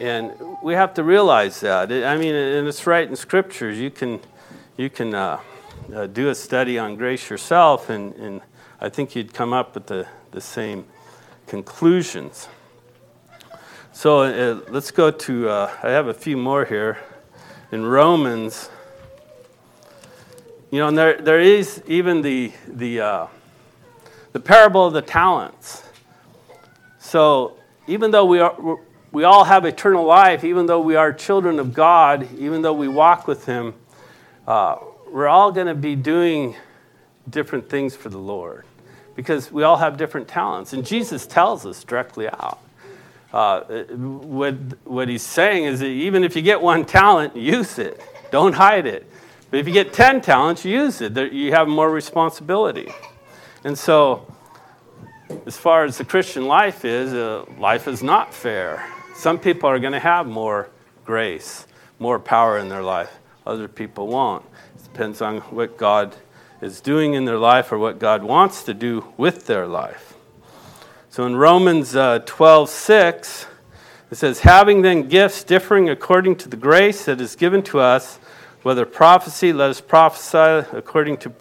And 0.00 0.32
we 0.62 0.74
have 0.74 0.94
to 0.94 1.02
realize 1.02 1.60
that. 1.60 1.92
I 1.92 2.16
mean, 2.16 2.34
and 2.34 2.68
it's 2.68 2.86
right 2.86 3.08
in 3.08 3.16
scriptures. 3.16 3.78
You 3.78 3.90
can, 3.90 4.20
you 4.76 4.88
can 4.88 5.14
uh, 5.14 5.40
uh, 5.94 6.06
do 6.06 6.28
a 6.28 6.34
study 6.34 6.78
on 6.78 6.94
grace 6.96 7.28
yourself, 7.28 7.90
and, 7.90 8.14
and 8.14 8.40
I 8.80 8.88
think 8.88 9.16
you'd 9.16 9.34
come 9.34 9.52
up 9.52 9.74
with 9.74 9.86
the, 9.86 10.06
the 10.30 10.40
same 10.40 10.84
conclusions. 11.48 12.46
So 13.92 14.20
uh, 14.20 14.60
let's 14.68 14.92
go 14.92 15.10
to, 15.10 15.48
uh, 15.48 15.76
I 15.82 15.88
have 15.88 16.06
a 16.06 16.14
few 16.14 16.36
more 16.36 16.64
here. 16.64 16.98
In 17.72 17.84
Romans, 17.84 18.70
you 20.70 20.78
know, 20.78 20.92
there, 20.92 21.20
there 21.20 21.40
is 21.40 21.82
even 21.88 22.22
the, 22.22 22.52
the, 22.68 23.00
uh, 23.00 23.26
the 24.32 24.38
parable 24.38 24.86
of 24.86 24.92
the 24.92 25.02
talents. 25.02 25.82
So 27.00 27.56
even 27.88 28.12
though 28.12 28.26
we, 28.26 28.38
are, 28.38 28.78
we 29.10 29.24
all 29.24 29.42
have 29.42 29.64
eternal 29.64 30.04
life, 30.04 30.44
even 30.44 30.66
though 30.66 30.80
we 30.80 30.94
are 30.94 31.12
children 31.12 31.58
of 31.58 31.74
God, 31.74 32.28
even 32.38 32.62
though 32.62 32.74
we 32.74 32.86
walk 32.86 33.26
with 33.26 33.44
Him, 33.44 33.74
uh, 34.46 34.76
we're 35.10 35.26
all 35.26 35.50
going 35.50 35.66
to 35.66 35.74
be 35.74 35.96
doing 35.96 36.54
different 37.30 37.68
things 37.68 37.94
for 37.96 38.08
the 38.08 38.18
Lord 38.18 38.64
because 39.14 39.50
we 39.50 39.64
all 39.64 39.76
have 39.76 39.96
different 39.96 40.28
talents. 40.28 40.72
And 40.72 40.86
Jesus 40.86 41.26
tells 41.26 41.66
us 41.66 41.82
directly 41.82 42.28
out. 42.28 42.60
Uh, 43.32 43.62
what, 43.94 44.54
what 44.84 45.08
he's 45.08 45.22
saying 45.22 45.64
is 45.64 45.80
that 45.80 45.86
even 45.86 46.24
if 46.24 46.36
you 46.36 46.42
get 46.42 46.60
one 46.60 46.84
talent, 46.84 47.36
use 47.36 47.78
it. 47.78 48.00
Don't 48.30 48.54
hide 48.54 48.86
it. 48.86 49.10
But 49.50 49.60
if 49.60 49.66
you 49.66 49.72
get 49.72 49.92
10 49.92 50.20
talents, 50.20 50.64
use 50.64 51.00
it. 51.00 51.16
You 51.32 51.52
have 51.52 51.68
more 51.68 51.90
responsibility. 51.90 52.92
And 53.64 53.76
so, 53.76 54.32
as 55.46 55.56
far 55.56 55.84
as 55.84 55.98
the 55.98 56.04
Christian 56.04 56.46
life 56.46 56.84
is, 56.84 57.12
uh, 57.12 57.44
life 57.58 57.88
is 57.88 58.02
not 58.02 58.32
fair. 58.32 58.86
Some 59.14 59.38
people 59.38 59.68
are 59.68 59.78
going 59.78 59.94
to 59.94 59.98
have 59.98 60.26
more 60.26 60.70
grace, 61.04 61.66
more 61.98 62.18
power 62.18 62.58
in 62.58 62.68
their 62.68 62.82
life. 62.82 63.18
Other 63.46 63.66
people 63.66 64.06
won't. 64.06 64.44
It 64.76 64.84
depends 64.84 65.20
on 65.20 65.40
what 65.40 65.76
God 65.76 66.14
is 66.60 66.80
doing 66.80 67.14
in 67.14 67.24
their 67.24 67.38
life 67.38 67.72
or 67.72 67.78
what 67.78 67.98
God 67.98 68.22
wants 68.22 68.62
to 68.64 68.74
do 68.74 69.12
with 69.16 69.46
their 69.46 69.66
life. 69.66 70.14
So 71.10 71.26
in 71.26 71.36
Romans 71.36 71.96
uh, 71.96 72.20
12 72.20 72.68
6, 72.68 73.46
it 74.10 74.16
says, 74.16 74.40
Having 74.40 74.82
then 74.82 75.08
gifts 75.08 75.44
differing 75.44 75.88
according 75.88 76.36
to 76.36 76.48
the 76.48 76.56
grace 76.56 77.04
that 77.04 77.20
is 77.20 77.36
given 77.36 77.62
to 77.64 77.80
us, 77.80 78.18
whether 78.62 78.84
prophecy, 78.84 79.52
let 79.52 79.70
us 79.70 79.80
prophesy 79.80 80.66
according 80.76 81.18
to 81.18 81.32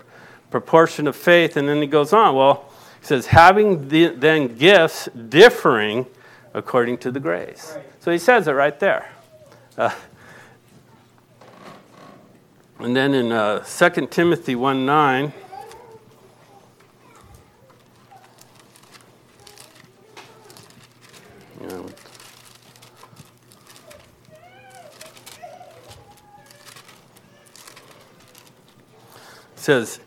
proportion 0.51 1.07
of 1.07 1.15
faith. 1.15 1.57
And 1.57 1.67
then 1.67 1.81
he 1.81 1.87
goes 1.87 2.13
on. 2.13 2.35
Well, 2.35 2.71
he 2.99 3.05
says, 3.05 3.27
having 3.27 3.89
the, 3.89 4.07
then 4.07 4.55
gifts 4.55 5.09
differing 5.29 6.05
according 6.53 6.97
to 6.99 7.11
the 7.11 7.19
grace. 7.19 7.77
So 7.99 8.11
he 8.11 8.17
says 8.17 8.47
it 8.47 8.51
right 8.51 8.79
there. 8.79 9.11
Uh, 9.77 9.93
and 12.79 12.95
then 12.95 13.13
in 13.13 13.31
uh, 13.31 13.59
2 13.59 14.07
Timothy 14.07 14.55
1 14.55 14.85
9, 14.85 15.33
says, 29.67 29.99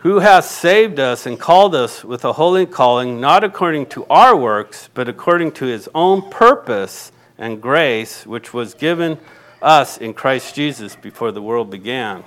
Who 0.00 0.18
has 0.18 0.50
saved 0.50 1.00
us 1.00 1.24
and 1.24 1.40
called 1.40 1.74
us 1.74 2.04
with 2.04 2.26
a 2.26 2.34
holy 2.34 2.66
calling, 2.66 3.18
not 3.18 3.42
according 3.42 3.86
to 3.86 4.04
our 4.10 4.36
works, 4.36 4.90
but 4.92 5.08
according 5.08 5.52
to 5.52 5.64
his 5.64 5.88
own 5.94 6.28
purpose 6.28 7.10
and 7.38 7.62
grace, 7.62 8.26
which 8.26 8.52
was 8.52 8.74
given 8.74 9.18
us 9.64 9.98
in 9.98 10.14
Christ 10.14 10.54
Jesus 10.54 10.94
before 10.94 11.32
the 11.32 11.42
world 11.42 11.70
began. 11.70 12.22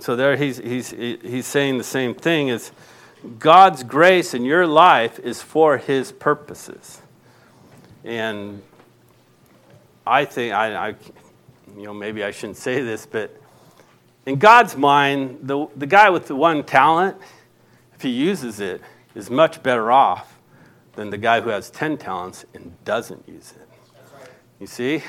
So 0.00 0.16
there 0.16 0.36
he's, 0.36 0.58
he's, 0.58 0.90
he's 0.90 1.46
saying 1.46 1.78
the 1.78 1.84
same 1.84 2.14
thing 2.14 2.48
is 2.48 2.72
God's 3.38 3.82
grace 3.82 4.34
in 4.34 4.44
your 4.44 4.66
life 4.66 5.18
is 5.18 5.42
for 5.42 5.78
his 5.78 6.12
purposes. 6.12 7.00
And 8.04 8.62
I 10.06 10.24
think, 10.24 10.54
I, 10.54 10.88
I 10.88 10.88
you 11.76 11.84
know, 11.84 11.94
maybe 11.94 12.22
I 12.24 12.30
shouldn't 12.30 12.58
say 12.58 12.82
this, 12.82 13.06
but 13.06 13.36
in 14.26 14.36
God's 14.36 14.76
mind, 14.76 15.40
the, 15.42 15.66
the 15.76 15.86
guy 15.86 16.10
with 16.10 16.26
the 16.26 16.36
one 16.36 16.64
talent, 16.64 17.16
if 17.94 18.02
he 18.02 18.10
uses 18.10 18.60
it, 18.60 18.80
is 19.14 19.30
much 19.30 19.62
better 19.62 19.90
off 19.90 20.38
than 20.94 21.10
the 21.10 21.18
guy 21.18 21.40
who 21.40 21.50
has 21.50 21.70
10 21.70 21.98
talents 21.98 22.44
and 22.54 22.72
doesn't 22.84 23.26
use 23.28 23.52
it. 23.52 23.68
You 24.60 24.66
see? 24.66 25.02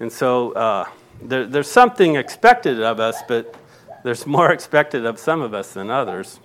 And 0.00 0.10
so 0.10 0.52
uh, 0.52 0.88
there, 1.22 1.46
there's 1.46 1.70
something 1.70 2.16
expected 2.16 2.82
of 2.82 2.98
us, 2.98 3.22
but 3.28 3.54
there's 4.02 4.26
more 4.26 4.50
expected 4.52 5.04
of 5.04 5.18
some 5.18 5.42
of 5.42 5.54
us 5.54 5.74
than 5.74 5.90
others. 5.90 6.40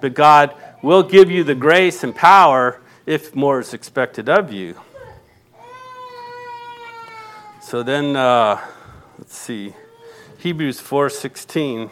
But 0.00 0.14
God 0.14 0.54
will 0.82 1.02
give 1.02 1.30
you 1.30 1.44
the 1.44 1.54
grace 1.54 2.02
and 2.04 2.14
power 2.14 2.80
if 3.04 3.34
more 3.34 3.60
is 3.60 3.74
expected 3.74 4.28
of 4.28 4.52
you. 4.52 4.80
So 7.60 7.82
then, 7.82 8.16
uh, 8.16 8.60
let's 9.18 9.36
see. 9.36 9.74
Hebrews 10.38 10.80
4:16 10.80 11.90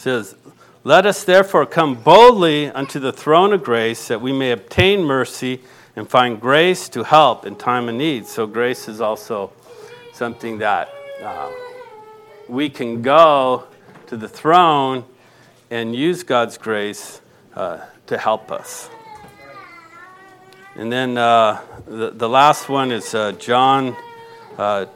says, 0.00 0.34
Let 0.82 1.04
us 1.04 1.24
therefore 1.24 1.66
come 1.66 1.94
boldly 1.94 2.70
unto 2.70 2.98
the 2.98 3.12
throne 3.12 3.52
of 3.52 3.62
grace 3.62 4.08
that 4.08 4.22
we 4.22 4.32
may 4.32 4.50
obtain 4.50 5.04
mercy 5.04 5.60
and 5.94 6.08
find 6.08 6.40
grace 6.40 6.88
to 6.88 7.02
help 7.02 7.44
in 7.44 7.54
time 7.54 7.86
of 7.86 7.94
need. 7.94 8.26
So, 8.26 8.46
grace 8.46 8.88
is 8.88 9.02
also 9.02 9.52
something 10.14 10.56
that 10.58 10.88
uh, 11.22 11.52
we 12.48 12.70
can 12.70 13.02
go 13.02 13.64
to 14.06 14.16
the 14.16 14.28
throne 14.28 15.04
and 15.70 15.94
use 15.94 16.22
God's 16.22 16.56
grace 16.56 17.20
uh, 17.54 17.80
to 18.06 18.16
help 18.16 18.50
us. 18.50 18.88
And 20.76 20.90
then 20.90 21.18
uh, 21.18 21.60
the, 21.86 22.10
the 22.10 22.28
last 22.28 22.70
one 22.70 22.90
is 22.90 23.14
uh, 23.14 23.32
John, 23.32 23.94
uh, 24.56 24.86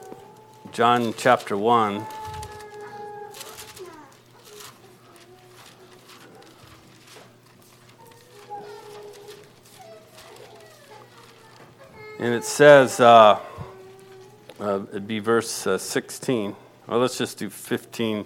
John 0.73 1.13
chapter 1.19 1.59
1. 1.59 2.07
And 12.25 12.33
it 12.33 12.45
says, 12.45 13.01
uh, 13.01 13.39
uh, 14.59 14.81
it'd 14.89 15.07
be 15.07 15.19
verse 15.19 15.47
16. 15.47 16.57
Well, 16.87 16.99
let's 16.99 17.19
just 17.19 17.37
do 17.37 17.51
15 17.51 18.25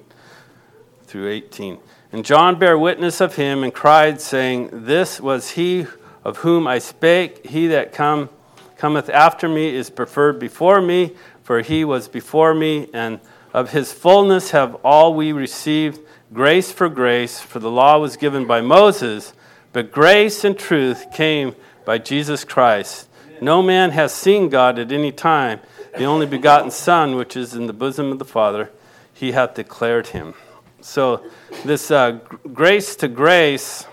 through 1.03 1.29
18. 1.29 1.79
And 2.13 2.25
John 2.25 2.61
bare 2.61 2.79
witness 2.79 3.21
of 3.21 3.35
him 3.35 3.65
and 3.65 3.75
cried, 3.75 4.21
saying, 4.21 4.71
This 4.73 5.21
was 5.21 5.51
he 5.51 5.89
of 6.23 6.37
whom 6.37 6.69
I 6.69 6.79
spake. 6.79 7.45
He 7.49 7.67
that 7.67 7.93
come, 7.93 8.29
cometh 8.77 9.11
after 9.11 9.49
me 9.49 9.75
is 9.75 9.91
preferred 9.91 10.39
before 10.39 10.81
me, 10.81 11.17
for 11.43 11.61
he 11.63 11.85
was 11.85 12.07
before 12.07 12.55
me, 12.55 12.89
and 12.95 13.19
of 13.53 13.73
his 13.73 13.93
fullness 13.93 14.53
have 14.53 14.77
all 14.85 15.13
we 15.13 15.33
received 15.33 15.99
grace 16.33 16.71
for 16.71 16.89
grace. 16.89 17.41
For 17.41 17.59
the 17.59 17.69
law 17.69 17.99
was 17.99 18.17
given 18.17 18.47
by 18.47 18.61
Moses, 18.61 19.33
but 19.73 19.91
grace 19.91 20.45
and 20.45 20.57
truth 20.57 21.13
came 21.13 21.57
by 21.85 21.99
Jesus 21.99 22.45
Christ. 22.45 23.08
No 23.41 23.63
man 23.63 23.91
has 23.91 24.13
seen 24.13 24.49
God 24.49 24.79
at 24.79 24.93
any 24.93 25.13
time. 25.13 25.61
The 25.97 26.05
only 26.05 26.27
begotten 26.27 26.71
Son, 26.71 27.17
which 27.17 27.37
is 27.37 27.55
in 27.55 27.67
the 27.67 27.73
bosom 27.73 28.13
of 28.13 28.19
the 28.19 28.25
Father 28.25 28.71
he 29.19 29.33
hath 29.33 29.55
declared 29.55 30.07
him. 30.09 30.35
So, 30.81 31.25
this 31.65 31.91
uh, 31.91 32.21
grace 32.53 32.95
to 32.97 33.09
grace 33.09 33.85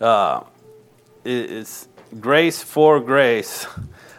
uh, 0.00 0.42
is 1.24 1.86
grace 2.18 2.60
for 2.60 2.98
grace. 2.98 3.68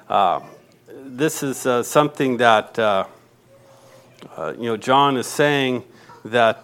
Uh, 0.07 0.39
this 0.87 1.43
is 1.43 1.65
uh, 1.65 1.83
something 1.83 2.37
that 2.37 2.79
uh, 2.79 3.05
uh, 4.37 4.53
you 4.57 4.63
know 4.63 4.77
John 4.77 5.17
is 5.17 5.27
saying 5.27 5.83
that 6.23 6.63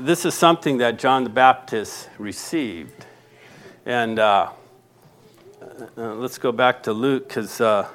this 0.00 0.24
is 0.24 0.32
something 0.32 0.78
that 0.78 0.98
John 0.98 1.24
the 1.24 1.30
Baptist 1.30 2.08
received, 2.18 3.04
and 3.84 4.18
uh, 5.62 5.86
uh, 5.96 6.14
let's 6.14 6.38
go 6.38 6.52
back 6.52 6.82
to 6.82 6.92
Luke 6.92 7.28
because 7.28 7.60
you 7.60 7.86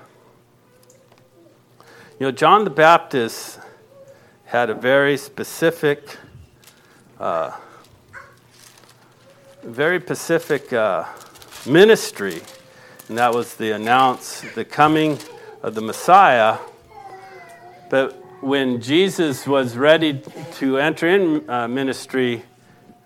know 2.21 2.31
John 2.31 2.63
the 2.63 2.69
Baptist 2.69 3.59
had 4.45 4.69
a 4.69 4.73
very 4.73 5.17
specific. 5.17 6.17
very 9.63 9.99
specific 9.99 10.71
ministry 11.65 12.41
and 13.09 13.17
that 13.17 13.33
was 13.33 13.55
the 13.55 13.71
announce 13.71 14.41
the 14.53 14.65
coming 14.65 15.17
of 15.63 15.75
the 15.75 15.81
Messiah. 15.81 16.57
But 17.89 18.13
when 18.43 18.81
Jesus 18.81 19.47
was 19.47 19.77
ready 19.77 20.21
to 20.55 20.77
enter 20.77 21.07
in 21.07 21.49
uh, 21.49 21.69
ministry, 21.69 22.43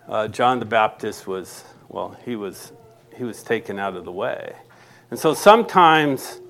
uh, 0.08 0.26
John 0.26 0.58
the 0.58 0.64
Baptist 0.64 1.28
was, 1.28 1.64
well, 1.88 2.16
he 2.24 2.34
was, 2.34 2.72
he 3.16 3.24
was 3.24 3.42
taken 3.42 3.78
out 3.78 3.96
of 3.96 4.04
the 4.04 4.12
way. 4.12 4.54
And 5.10 5.18
so 5.18 5.34
sometimes 5.34 6.40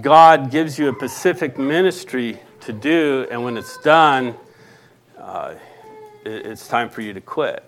God 0.00 0.50
gives 0.50 0.78
you 0.78 0.90
a 0.90 0.94
specific 0.94 1.58
ministry 1.58 2.38
to 2.60 2.72
do, 2.72 3.26
and 3.30 3.42
when 3.42 3.56
it's 3.56 3.76
done, 3.78 4.34
uh, 5.18 5.54
it, 6.24 6.46
it's 6.46 6.68
time 6.68 6.88
for 6.88 7.00
you 7.00 7.12
to 7.12 7.20
quit. 7.20 7.64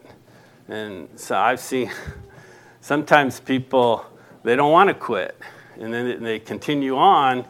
And 0.69 1.09
so 1.17 1.37
I've 1.37 1.61
seen 1.61 1.91
sometimes 2.81 3.41
people 3.41 4.07
they 4.45 4.57
don't 4.57 4.71
want 4.71 4.89
to 4.89 4.95
quit. 4.95 5.37
And 5.81 5.93
then 5.93 6.23
they 6.23 6.39
continue 6.39 6.97
on, 6.97 7.45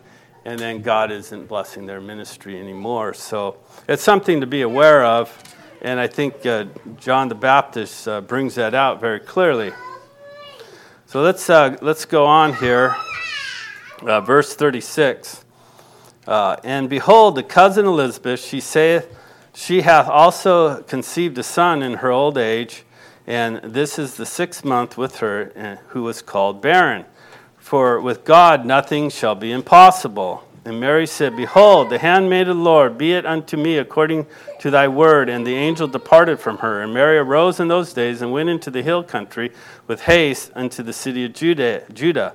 and 0.47 0.59
then 0.59 0.81
God 0.81 1.11
isn't 1.11 1.47
blessing 1.47 1.85
their 1.85 2.01
ministry 2.01 2.59
anymore. 2.59 3.13
So 3.13 3.59
it's 3.87 4.03
something 4.03 4.41
to 4.41 4.47
be 4.47 4.63
aware 4.63 5.05
of. 5.05 5.37
And 5.83 6.01
I 6.01 6.07
think 6.07 6.47
uh, 6.47 6.67
John 6.97 7.29
the 7.29 7.35
Baptist 7.35 8.09
uh, 8.09 8.23
brings 8.23 8.55
that 8.55 8.75
out 8.75 9.01
very 9.01 9.21
clearly. 9.21 9.73
So 11.15 11.23
let's, 11.23 11.49
uh, 11.49 11.77
let's 11.81 12.07
go 12.07 12.27
on 12.27 12.55
here. 12.55 12.97
Uh, 14.03 14.21
verse 14.21 14.57
36. 14.57 15.45
Uh, 16.27 16.57
and 16.65 16.91
behold, 16.91 17.37
the 17.37 17.45
cousin 17.45 17.87
Elizabeth, 17.87 18.45
she 18.45 18.59
saith, 18.59 19.17
she 19.55 19.83
hath 19.83 20.09
also 20.09 20.83
conceived 20.83 21.39
a 21.39 21.45
son 21.45 21.85
in 21.85 21.99
her 21.99 22.11
old 22.11 22.37
age 22.37 22.83
and 23.29 23.59
this 23.63 23.97
is 23.97 24.17
the 24.17 24.27
sixth 24.27 24.65
month 24.65 24.99
with 24.99 25.19
her, 25.19 25.53
eh, 25.55 25.77
who 25.91 26.03
was 26.03 26.21
called 26.21 26.61
barren. 26.61 27.05
For 27.59 28.01
with 28.01 28.25
God 28.25 28.67
nothing 28.67 29.09
shall 29.09 29.37
be 29.37 29.53
impossible. 29.53 30.43
And 30.67 30.81
Mary 30.81 31.07
said, 31.07 31.37
Behold, 31.37 31.91
the 31.91 31.99
handmaid 31.99 32.49
of 32.49 32.57
the 32.57 32.63
Lord, 32.63 32.97
be 32.97 33.13
it 33.13 33.27
unto 33.27 33.59
me 33.59 33.77
according 33.77 34.27
to 34.61 34.71
thy 34.71 34.89
word. 34.89 35.29
And 35.29 35.47
the 35.47 35.55
angel 35.55 35.87
departed 35.87 36.41
from 36.41 36.59
her. 36.59 36.81
And 36.81 36.95
Mary 36.95 37.19
arose 37.19 37.61
in 37.61 37.69
those 37.69 37.93
days 37.93 38.23
and 38.23 38.33
went 38.33 38.49
into 38.49 38.71
the 38.71 38.83
hill 38.83 39.03
country 39.03 39.53
with 39.87 40.03
haste 40.03 40.51
unto 40.55 40.83
the 40.83 40.95
city 40.95 41.27
of 41.27 41.35
Judah, 41.35 42.35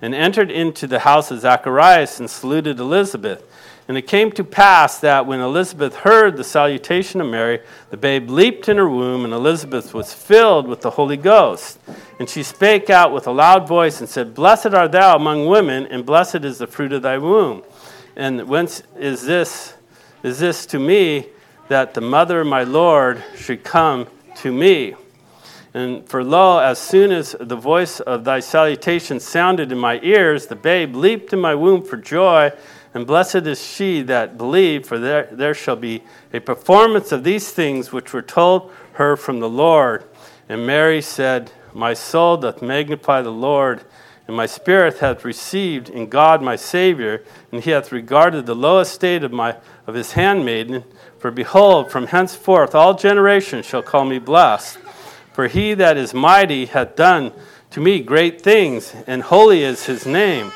and 0.00 0.14
entered 0.14 0.50
into 0.50 0.86
the 0.86 1.00
house 1.00 1.30
of 1.30 1.40
Zacharias 1.40 2.18
and 2.18 2.30
saluted 2.30 2.80
Elizabeth. 2.80 3.44
And 3.88 3.96
it 3.96 4.08
came 4.08 4.32
to 4.32 4.42
pass 4.42 4.98
that 4.98 5.26
when 5.26 5.38
Elizabeth 5.38 5.94
heard 5.94 6.36
the 6.36 6.42
salutation 6.42 7.20
of 7.20 7.28
Mary, 7.28 7.60
the 7.90 7.96
babe 7.96 8.28
leaped 8.28 8.68
in 8.68 8.78
her 8.78 8.88
womb, 8.88 9.24
and 9.24 9.32
Elizabeth 9.32 9.94
was 9.94 10.12
filled 10.12 10.66
with 10.66 10.80
the 10.80 10.90
Holy 10.90 11.16
Ghost. 11.16 11.78
And 12.18 12.28
she 12.28 12.42
spake 12.42 12.90
out 12.90 13.12
with 13.12 13.28
a 13.28 13.30
loud 13.32 13.68
voice 13.68 14.00
and 14.00 14.08
said, 14.08 14.34
Blessed 14.34 14.74
art 14.74 14.90
thou 14.90 15.14
among 15.14 15.46
women, 15.46 15.86
and 15.86 16.04
blessed 16.04 16.44
is 16.44 16.58
the 16.58 16.66
fruit 16.66 16.92
of 16.92 17.02
thy 17.02 17.18
womb. 17.18 17.62
And 18.16 18.48
whence 18.48 18.82
is 18.98 19.22
this, 19.22 19.74
is 20.24 20.40
this 20.40 20.66
to 20.66 20.80
me 20.80 21.26
that 21.68 21.94
the 21.94 22.00
mother 22.00 22.40
of 22.40 22.48
my 22.48 22.64
Lord 22.64 23.22
should 23.36 23.62
come 23.62 24.08
to 24.36 24.52
me? 24.52 24.96
And 25.74 26.08
for 26.08 26.24
lo, 26.24 26.58
as 26.58 26.78
soon 26.78 27.12
as 27.12 27.36
the 27.38 27.54
voice 27.54 28.00
of 28.00 28.24
thy 28.24 28.40
salutation 28.40 29.20
sounded 29.20 29.70
in 29.70 29.78
my 29.78 30.00
ears, 30.02 30.46
the 30.46 30.56
babe 30.56 30.96
leaped 30.96 31.34
in 31.34 31.38
my 31.38 31.54
womb 31.54 31.84
for 31.84 31.98
joy. 31.98 32.50
And 32.96 33.06
blessed 33.06 33.46
is 33.46 33.62
she 33.62 34.00
that 34.04 34.38
believed, 34.38 34.86
for 34.86 34.98
there, 34.98 35.28
there 35.30 35.52
shall 35.52 35.76
be 35.76 36.02
a 36.32 36.40
performance 36.40 37.12
of 37.12 37.24
these 37.24 37.50
things 37.50 37.92
which 37.92 38.14
were 38.14 38.22
told 38.22 38.72
her 38.94 39.18
from 39.18 39.38
the 39.38 39.50
Lord. 39.50 40.04
And 40.48 40.66
Mary 40.66 41.02
said, 41.02 41.52
My 41.74 41.92
soul 41.92 42.38
doth 42.38 42.62
magnify 42.62 43.20
the 43.20 43.28
Lord, 43.28 43.84
and 44.26 44.34
my 44.34 44.46
spirit 44.46 45.00
hath 45.00 45.26
received 45.26 45.90
in 45.90 46.08
God 46.08 46.40
my 46.40 46.56
Savior, 46.56 47.22
and 47.52 47.62
he 47.62 47.72
hath 47.72 47.92
regarded 47.92 48.46
the 48.46 48.56
low 48.56 48.78
estate 48.78 49.22
of, 49.22 49.30
my, 49.30 49.58
of 49.86 49.94
his 49.94 50.12
handmaiden. 50.12 50.82
For 51.18 51.30
behold, 51.30 51.90
from 51.90 52.06
henceforth 52.06 52.74
all 52.74 52.94
generations 52.94 53.66
shall 53.66 53.82
call 53.82 54.06
me 54.06 54.18
blessed. 54.18 54.78
For 55.34 55.48
he 55.48 55.74
that 55.74 55.98
is 55.98 56.14
mighty 56.14 56.64
hath 56.64 56.96
done 56.96 57.32
to 57.72 57.80
me 57.82 58.00
great 58.00 58.40
things, 58.40 58.94
and 59.06 59.22
holy 59.22 59.62
is 59.62 59.84
his 59.84 60.06
name 60.06 60.50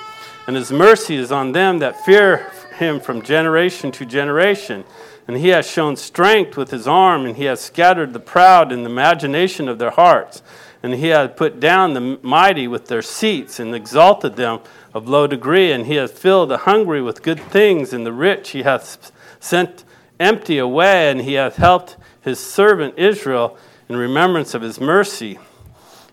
and 0.46 0.56
his 0.56 0.72
mercy 0.72 1.16
is 1.16 1.30
on 1.30 1.52
them 1.52 1.78
that 1.78 2.04
fear 2.04 2.50
him 2.76 2.98
from 3.00 3.22
generation 3.22 3.92
to 3.92 4.06
generation. 4.06 4.84
And 5.28 5.36
he 5.36 5.48
has 5.48 5.70
shown 5.70 5.94
strength 5.96 6.56
with 6.56 6.70
his 6.70 6.88
arm, 6.88 7.24
and 7.24 7.36
he 7.36 7.44
has 7.44 7.60
scattered 7.60 8.12
the 8.12 8.20
proud 8.20 8.72
in 8.72 8.82
the 8.82 8.90
imagination 8.90 9.68
of 9.68 9.78
their 9.78 9.90
hearts. 9.90 10.42
And 10.82 10.94
he 10.94 11.08
has 11.08 11.30
put 11.36 11.60
down 11.60 11.92
the 11.92 12.18
mighty 12.22 12.66
with 12.66 12.88
their 12.88 13.02
seats, 13.02 13.60
and 13.60 13.74
exalted 13.74 14.34
them 14.34 14.60
of 14.92 15.08
low 15.08 15.26
degree. 15.26 15.70
And 15.70 15.86
he 15.86 15.94
has 15.96 16.10
filled 16.10 16.48
the 16.48 16.58
hungry 16.58 17.00
with 17.00 17.22
good 17.22 17.38
things, 17.38 17.92
and 17.92 18.04
the 18.04 18.12
rich 18.12 18.50
he 18.50 18.62
hath 18.62 19.12
sent 19.38 19.84
empty 20.18 20.58
away, 20.58 21.10
and 21.10 21.20
he 21.20 21.34
hath 21.34 21.56
helped 21.56 21.96
his 22.22 22.40
servant 22.40 22.98
Israel 22.98 23.56
in 23.88 23.96
remembrance 23.96 24.54
of 24.54 24.62
his 24.62 24.80
mercy. 24.80 25.38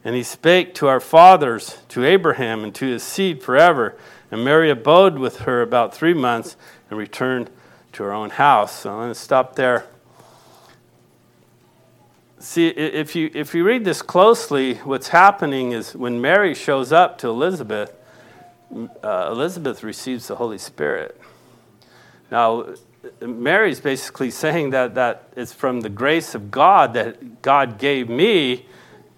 And 0.03 0.15
he 0.15 0.23
spake 0.23 0.73
to 0.75 0.87
our 0.87 0.99
fathers, 0.99 1.79
to 1.89 2.05
Abraham, 2.05 2.63
and 2.63 2.73
to 2.75 2.85
his 2.85 3.03
seed 3.03 3.41
forever. 3.41 3.97
And 4.31 4.43
Mary 4.43 4.69
abode 4.69 5.17
with 5.17 5.39
her 5.39 5.61
about 5.61 5.95
three 5.95 6.13
months 6.13 6.57
and 6.89 6.99
returned 6.99 7.49
to 7.93 8.03
her 8.03 8.11
own 8.11 8.31
house. 8.31 8.81
So 8.81 8.91
I'm 8.91 8.97
going 8.97 9.09
to 9.09 9.15
stop 9.15 9.55
there. 9.55 9.85
See, 12.39 12.67
if 12.67 13.15
you, 13.15 13.31
if 13.33 13.55
you 13.55 13.63
read 13.63 13.83
this 13.83 14.01
closely, 14.01 14.75
what's 14.75 15.07
happening 15.07 15.71
is 15.71 15.95
when 15.95 16.21
Mary 16.21 16.53
shows 16.53 16.91
up 16.91 17.17
to 17.19 17.29
Elizabeth, 17.29 17.93
uh, 19.03 19.29
Elizabeth 19.31 19.83
receives 19.83 20.27
the 20.27 20.35
Holy 20.35 20.57
Spirit. 20.57 21.19
Now, 22.29 22.75
Mary's 23.21 23.79
basically 23.79 24.29
saying 24.29 24.71
that, 24.71 24.95
that 24.95 25.29
it's 25.35 25.53
from 25.53 25.81
the 25.81 25.89
grace 25.89 26.35
of 26.35 26.51
God 26.51 26.93
that 26.93 27.41
God 27.41 27.79
gave 27.79 28.09
me 28.09 28.65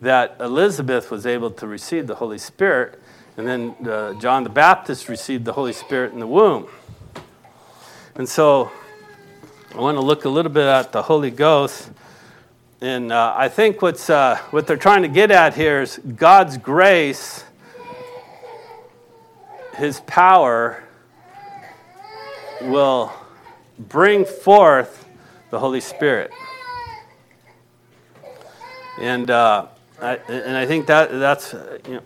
that 0.01 0.37
Elizabeth 0.39 1.11
was 1.11 1.25
able 1.25 1.51
to 1.51 1.67
receive 1.67 2.07
the 2.07 2.15
Holy 2.15 2.37
Spirit. 2.37 3.01
And 3.39 3.47
then 3.47 3.87
uh, 3.89 4.15
John 4.15 4.43
the 4.43 4.49
Baptist 4.49 5.07
received 5.07 5.45
the 5.45 5.53
Holy 5.53 5.71
Spirit 5.71 6.11
in 6.11 6.19
the 6.19 6.27
womb. 6.27 6.67
And 8.15 8.27
so 8.27 8.69
I 9.73 9.79
want 9.79 9.95
to 9.95 10.01
look 10.01 10.25
a 10.25 10.29
little 10.29 10.51
bit 10.51 10.65
at 10.65 10.91
the 10.91 11.01
Holy 11.01 11.31
Ghost. 11.31 11.89
And 12.81 13.13
uh, 13.13 13.33
I 13.37 13.47
think 13.47 13.81
what's, 13.81 14.09
uh, 14.09 14.39
what 14.49 14.67
they're 14.67 14.75
trying 14.75 15.03
to 15.03 15.07
get 15.07 15.31
at 15.31 15.53
here 15.53 15.81
is 15.81 16.01
God's 16.17 16.57
grace, 16.57 17.45
His 19.77 20.01
power 20.01 20.83
will 22.63 23.13
bring 23.87 24.25
forth 24.25 25.07
the 25.49 25.59
Holy 25.59 25.79
Spirit. 25.79 26.31
And, 28.99 29.31
uh, 29.31 29.67
I, 30.01 30.17
and 30.27 30.57
I 30.57 30.65
think 30.65 30.87
that, 30.87 31.09
that's, 31.09 31.53
you 31.87 31.93
know, 31.93 32.01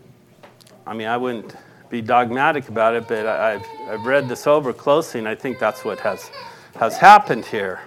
I 0.85 0.93
mean, 0.93 1.07
I 1.07 1.15
wouldn't 1.15 1.55
be 1.89 2.01
dogmatic 2.01 2.67
about 2.67 2.95
it, 2.95 3.07
but 3.07 3.25
I, 3.25 3.51
have 3.51 3.65
I've 3.87 4.05
read 4.05 4.27
this 4.27 4.47
over 4.47 4.73
closely, 4.73 5.19
and 5.19 5.29
I 5.29 5.35
think 5.35 5.59
that's 5.59 5.85
what 5.85 5.99
has, 6.01 6.29
has 6.75 6.97
happened 6.97 7.45
here. 7.45 7.81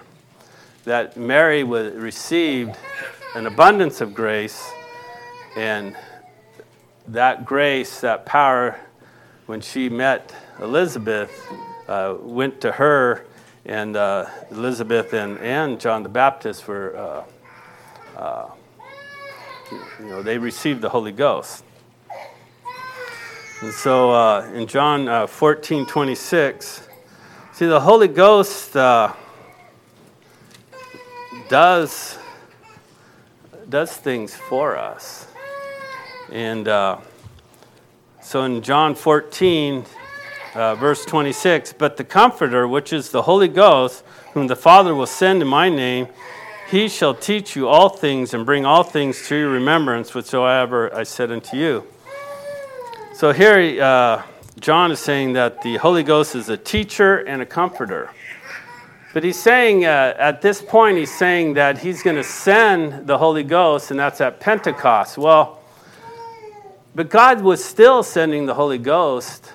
That 0.85 1.15
Mary 1.15 1.63
was, 1.63 1.93
received 1.93 2.75
an 3.35 3.45
abundance 3.45 4.01
of 4.01 4.15
grace, 4.15 4.71
and 5.55 5.95
that 7.09 7.45
grace, 7.45 8.01
that 8.01 8.25
power, 8.25 8.79
when 9.45 9.61
she 9.61 9.89
met 9.89 10.33
Elizabeth, 10.59 11.31
uh, 11.87 12.15
went 12.19 12.61
to 12.61 12.71
her, 12.71 13.25
and 13.65 13.95
uh, 13.95 14.25
Elizabeth 14.49 15.13
and, 15.13 15.37
and 15.37 15.79
John 15.79 16.01
the 16.01 16.09
Baptist 16.09 16.67
were, 16.67 16.97
uh, 16.97 18.19
uh 18.19 18.49
you 19.99 20.05
know, 20.05 20.23
they 20.23 20.37
received 20.37 20.81
the 20.81 20.89
Holy 20.89 21.11
Ghost. 21.11 21.63
And 23.61 23.73
so 23.73 24.11
uh, 24.11 24.51
in 24.53 24.67
John 24.67 25.07
uh, 25.07 25.27
14 25.27 25.85
26 25.85 26.87
See, 27.57 27.65
the 27.65 27.79
Holy 27.79 28.07
Ghost 28.07 28.77
uh, 28.77 29.13
does 31.49 32.19
does 33.67 33.97
things 33.97 34.35
for 34.35 34.77
us, 34.77 35.25
and 36.31 36.67
uh, 36.67 36.99
so 38.21 38.43
in 38.43 38.61
John 38.61 38.93
14, 38.93 39.85
uh, 40.53 40.75
verse 40.75 41.03
26, 41.05 41.73
but 41.73 41.97
the 41.97 42.03
Comforter, 42.03 42.67
which 42.67 42.93
is 42.93 43.09
the 43.09 43.23
Holy 43.23 43.47
Ghost, 43.47 44.03
whom 44.33 44.45
the 44.45 44.55
Father 44.55 44.93
will 44.93 45.07
send 45.07 45.41
in 45.41 45.47
my 45.47 45.67
name, 45.67 46.09
he 46.69 46.87
shall 46.87 47.15
teach 47.15 47.55
you 47.55 47.67
all 47.67 47.89
things 47.89 48.35
and 48.35 48.45
bring 48.45 48.67
all 48.67 48.83
things 48.83 49.27
to 49.29 49.35
your 49.35 49.49
remembrance, 49.49 50.13
whatsoever 50.13 50.93
I 50.93 51.01
said 51.01 51.31
unto 51.31 51.57
you. 51.57 51.87
So 53.17 53.31
here, 53.31 53.81
uh, 53.81 54.21
John 54.59 54.91
is 54.91 54.99
saying 54.99 55.33
that 55.33 55.63
the 55.63 55.77
Holy 55.77 56.03
Ghost 56.03 56.35
is 56.35 56.49
a 56.49 56.55
teacher 56.55 57.17
and 57.17 57.41
a 57.41 57.47
comforter. 57.47 58.11
But 59.11 59.23
he's 59.23 59.41
saying, 59.41 59.85
uh, 59.85 60.13
at 60.19 60.43
this 60.43 60.61
point, 60.61 60.99
he's 60.99 61.17
saying 61.17 61.55
that 61.55 61.79
he's 61.79 62.03
going 62.03 62.17
to 62.17 62.23
send 62.23 63.07
the 63.07 63.17
Holy 63.17 63.41
Ghost, 63.41 63.89
and 63.89 63.99
that's 63.99 64.21
at 64.21 64.39
Pentecost. 64.39 65.17
Well, 65.17 65.63
but 66.93 67.09
God 67.09 67.41
was 67.41 67.65
still 67.65 68.03
sending 68.03 68.45
the 68.45 68.53
Holy 68.53 68.77
Ghost 68.77 69.51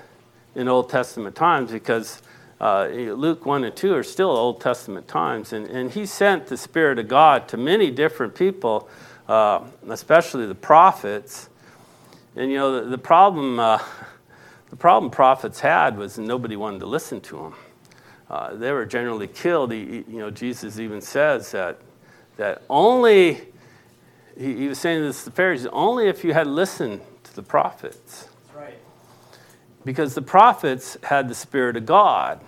in 0.57 0.67
Old 0.67 0.91
Testament 0.91 1.37
times 1.37 1.71
because 1.71 2.21
uh, 2.61 2.89
Luke 2.89 3.47
1 3.47 3.63
and 3.63 3.77
2 3.77 3.95
are 3.95 4.03
still 4.03 4.31
Old 4.31 4.61
Testament 4.61 5.07
times. 5.07 5.53
And, 5.53 5.69
and 5.69 5.89
he 5.89 6.05
sent 6.05 6.49
the 6.49 6.57
Spirit 6.57 6.99
of 6.99 7.07
God 7.07 7.47
to 7.51 7.57
many 7.57 7.93
different 7.93 8.35
people, 8.35 8.89
uh, 9.29 9.61
especially 9.89 10.47
the 10.47 10.57
prophets. 10.57 11.49
And 12.37 12.51
you 12.51 12.57
know, 12.57 12.81
the, 12.81 12.91
the 12.91 12.99
problem, 12.99 13.59
uh, 13.59 13.79
the 14.71 14.77
problem 14.77 15.11
prophets 15.11 15.61
had 15.61 15.97
was 15.97 16.19
nobody 16.19 16.57
wanted 16.57 16.81
to 16.81 16.87
listen 16.87 17.21
to 17.23 17.37
them. 17.37 17.55
Uh, 18.31 18.55
they 18.55 18.73
were 18.73 18.87
generally 18.87 19.29
killed. 19.29 19.73
He, 19.73 20.05
you 20.09 20.19
know, 20.19 20.31
Jesus 20.31 20.79
even 20.79 21.03
says 21.03 21.51
that, 21.53 21.79
that 22.39 22.63
only, 22.71 23.43
he, 24.39 24.57
he 24.57 24.69
was 24.69 24.79
saying 24.79 25.03
this 25.03 25.25
to 25.25 25.31
the 25.31 25.37
Pharisees, 25.37 25.67
only 25.73 26.09
if 26.09 26.25
you 26.25 26.33
had 26.33 26.47
listened 26.47 27.03
to 27.25 27.37
the 27.37 27.43
prophets 27.43 28.23
That's 28.23 28.57
Right. 28.57 28.79
because 29.85 30.15
the 30.15 30.23
prophets 30.23 30.97
had 31.03 31.29
the 31.29 31.35
Spirit 31.35 31.77
of 31.77 31.85
God. 31.85 32.41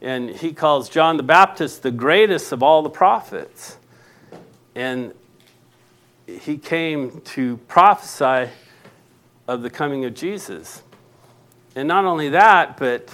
And 0.00 0.30
he 0.30 0.52
calls 0.52 0.88
John 0.88 1.16
the 1.16 1.22
Baptist 1.24 1.82
the 1.82 1.90
greatest 1.90 2.52
of 2.52 2.62
all 2.62 2.82
the 2.82 2.88
prophets. 2.88 3.76
And 4.74 5.12
he 6.26 6.56
came 6.56 7.20
to 7.22 7.56
prophesy 7.68 8.50
of 9.48 9.62
the 9.62 9.70
coming 9.70 10.04
of 10.04 10.14
Jesus. 10.14 10.82
And 11.74 11.88
not 11.88 12.04
only 12.04 12.28
that, 12.28 12.76
but 12.76 13.08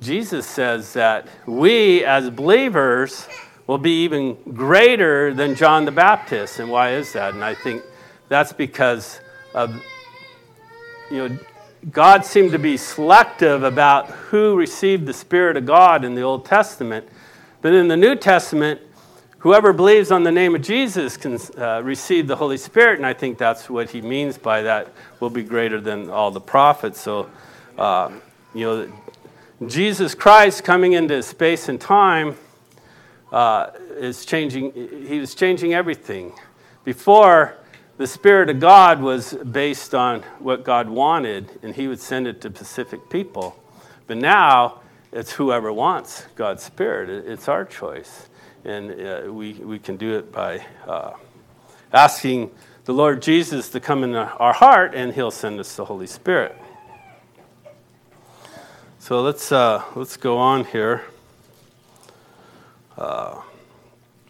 Jesus 0.00 0.46
says 0.46 0.92
that 0.94 1.28
we 1.46 2.04
as 2.04 2.28
believers 2.28 3.28
will 3.66 3.78
be 3.78 4.02
even 4.02 4.34
greater 4.52 5.32
than 5.32 5.54
John 5.54 5.84
the 5.84 5.92
Baptist. 5.92 6.58
And 6.58 6.70
why 6.70 6.94
is 6.94 7.12
that? 7.12 7.34
And 7.34 7.44
I 7.44 7.54
think 7.54 7.84
that's 8.28 8.52
because 8.52 9.20
of 9.54 9.74
you 11.10 11.28
know 11.28 11.38
God 11.90 12.24
seemed 12.26 12.52
to 12.52 12.58
be 12.58 12.76
selective 12.76 13.62
about 13.62 14.10
who 14.10 14.56
received 14.56 15.06
the 15.06 15.14
Spirit 15.14 15.56
of 15.56 15.66
God 15.66 16.04
in 16.04 16.14
the 16.14 16.22
Old 16.22 16.44
Testament. 16.44 17.08
But 17.62 17.74
in 17.74 17.88
the 17.88 17.96
New 17.96 18.16
Testament, 18.16 18.80
whoever 19.40 19.72
believes 19.72 20.10
on 20.10 20.22
the 20.22 20.32
name 20.32 20.54
of 20.54 20.62
Jesus 20.62 21.16
can 21.16 21.38
uh, 21.58 21.82
receive 21.82 22.26
the 22.26 22.36
Holy 22.36 22.56
Spirit. 22.56 22.98
And 22.98 23.06
I 23.06 23.12
think 23.12 23.36
that's 23.36 23.68
what 23.68 23.90
he 23.90 24.00
means 24.00 24.38
by 24.38 24.62
that 24.62 24.92
will 25.18 25.30
be 25.30 25.42
greater 25.42 25.80
than 25.80 26.08
all 26.08 26.30
the 26.30 26.40
prophets. 26.40 27.00
So, 27.00 27.28
uh, 27.76 28.12
you 28.54 28.64
know, 28.64 28.92
Jesus 29.66 30.14
Christ 30.14 30.64
coming 30.64 30.92
into 30.92 31.22
space 31.22 31.68
and 31.68 31.80
time 31.80 32.36
uh, 33.32 33.70
is 33.96 34.24
changing, 34.24 34.72
he 35.06 35.18
was 35.18 35.34
changing 35.34 35.74
everything. 35.74 36.32
Before, 36.84 37.56
the 37.98 38.06
Spirit 38.06 38.48
of 38.48 38.60
God 38.60 39.02
was 39.02 39.34
based 39.34 39.94
on 39.94 40.22
what 40.38 40.64
God 40.64 40.88
wanted, 40.88 41.50
and 41.62 41.74
He 41.74 41.86
would 41.86 42.00
send 42.00 42.26
it 42.26 42.40
to 42.40 42.48
specific 42.48 43.10
people. 43.10 43.62
But 44.06 44.16
now, 44.16 44.80
it's 45.12 45.32
whoever 45.32 45.70
wants 45.70 46.24
God's 46.34 46.62
Spirit. 46.62 47.10
It's 47.10 47.46
our 47.46 47.66
choice. 47.66 48.29
And 48.64 48.90
uh, 48.90 49.32
we, 49.32 49.54
we 49.54 49.78
can 49.78 49.96
do 49.96 50.18
it 50.18 50.30
by 50.30 50.64
uh, 50.86 51.12
asking 51.92 52.50
the 52.84 52.92
Lord 52.92 53.22
Jesus 53.22 53.68
to 53.70 53.80
come 53.80 54.04
in 54.04 54.14
our 54.14 54.52
heart, 54.52 54.94
and 54.94 55.12
He'll 55.14 55.30
send 55.30 55.60
us 55.60 55.76
the 55.76 55.84
Holy 55.84 56.06
Spirit. 56.06 56.56
So 58.98 59.22
let's, 59.22 59.50
uh, 59.50 59.82
let's 59.94 60.16
go 60.16 60.36
on 60.36 60.64
here. 60.66 61.02
Uh, 62.98 63.40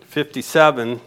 57. 0.02 1.00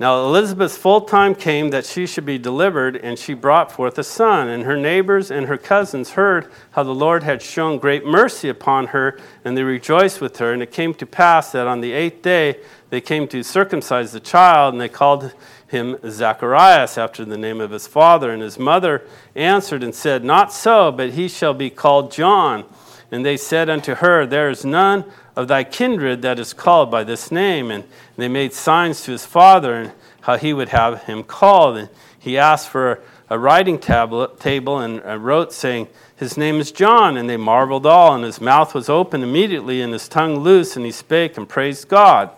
Now 0.00 0.24
Elizabeth's 0.24 0.76
full 0.76 1.00
time 1.00 1.34
came 1.34 1.70
that 1.70 1.84
she 1.84 2.06
should 2.06 2.24
be 2.24 2.38
delivered, 2.38 2.96
and 2.96 3.18
she 3.18 3.34
brought 3.34 3.72
forth 3.72 3.98
a 3.98 4.04
son. 4.04 4.48
And 4.48 4.62
her 4.62 4.76
neighbors 4.76 5.28
and 5.28 5.46
her 5.46 5.58
cousins 5.58 6.10
heard 6.10 6.52
how 6.70 6.84
the 6.84 6.94
Lord 6.94 7.24
had 7.24 7.42
shown 7.42 7.78
great 7.78 8.06
mercy 8.06 8.48
upon 8.48 8.88
her, 8.88 9.18
and 9.44 9.56
they 9.56 9.64
rejoiced 9.64 10.20
with 10.20 10.36
her. 10.38 10.52
And 10.52 10.62
it 10.62 10.70
came 10.70 10.94
to 10.94 11.06
pass 11.06 11.50
that 11.50 11.66
on 11.66 11.80
the 11.80 11.92
eighth 11.92 12.22
day 12.22 12.60
they 12.90 13.00
came 13.00 13.26
to 13.28 13.42
circumcise 13.42 14.12
the 14.12 14.20
child, 14.20 14.74
and 14.74 14.80
they 14.80 14.88
called 14.88 15.34
him 15.66 15.98
Zacharias 16.08 16.96
after 16.96 17.24
the 17.24 17.36
name 17.36 17.60
of 17.60 17.72
his 17.72 17.88
father. 17.88 18.30
And 18.30 18.40
his 18.40 18.58
mother 18.58 19.04
answered 19.34 19.82
and 19.82 19.94
said, 19.94 20.22
Not 20.22 20.52
so, 20.52 20.92
but 20.92 21.10
he 21.10 21.26
shall 21.26 21.54
be 21.54 21.70
called 21.70 22.12
John. 22.12 22.64
And 23.10 23.26
they 23.26 23.36
said 23.36 23.68
unto 23.68 23.96
her, 23.96 24.26
There 24.26 24.48
is 24.48 24.64
none 24.64 25.04
of 25.38 25.46
thy 25.46 25.62
kindred 25.62 26.20
that 26.22 26.36
is 26.40 26.52
called 26.52 26.90
by 26.90 27.04
this 27.04 27.30
name. 27.30 27.70
And 27.70 27.84
they 28.16 28.26
made 28.26 28.52
signs 28.52 29.04
to 29.04 29.12
his 29.12 29.24
father 29.24 29.72
and 29.72 29.92
how 30.22 30.36
he 30.36 30.52
would 30.52 30.70
have 30.70 31.04
him 31.04 31.22
called. 31.22 31.76
And 31.76 31.88
he 32.18 32.36
asked 32.36 32.68
for 32.68 33.00
a 33.30 33.38
writing 33.38 33.78
tablet, 33.78 34.40
table 34.40 34.80
and 34.80 35.00
wrote, 35.24 35.52
saying, 35.52 35.86
His 36.16 36.36
name 36.36 36.56
is 36.56 36.72
John. 36.72 37.16
And 37.16 37.30
they 37.30 37.36
marveled 37.36 37.86
all. 37.86 38.16
And 38.16 38.24
his 38.24 38.40
mouth 38.40 38.74
was 38.74 38.88
open 38.88 39.22
immediately, 39.22 39.80
and 39.80 39.92
his 39.92 40.08
tongue 40.08 40.40
loose, 40.40 40.74
and 40.74 40.84
he 40.84 40.90
spake 40.90 41.36
and 41.36 41.48
praised 41.48 41.86
God. 41.86 42.30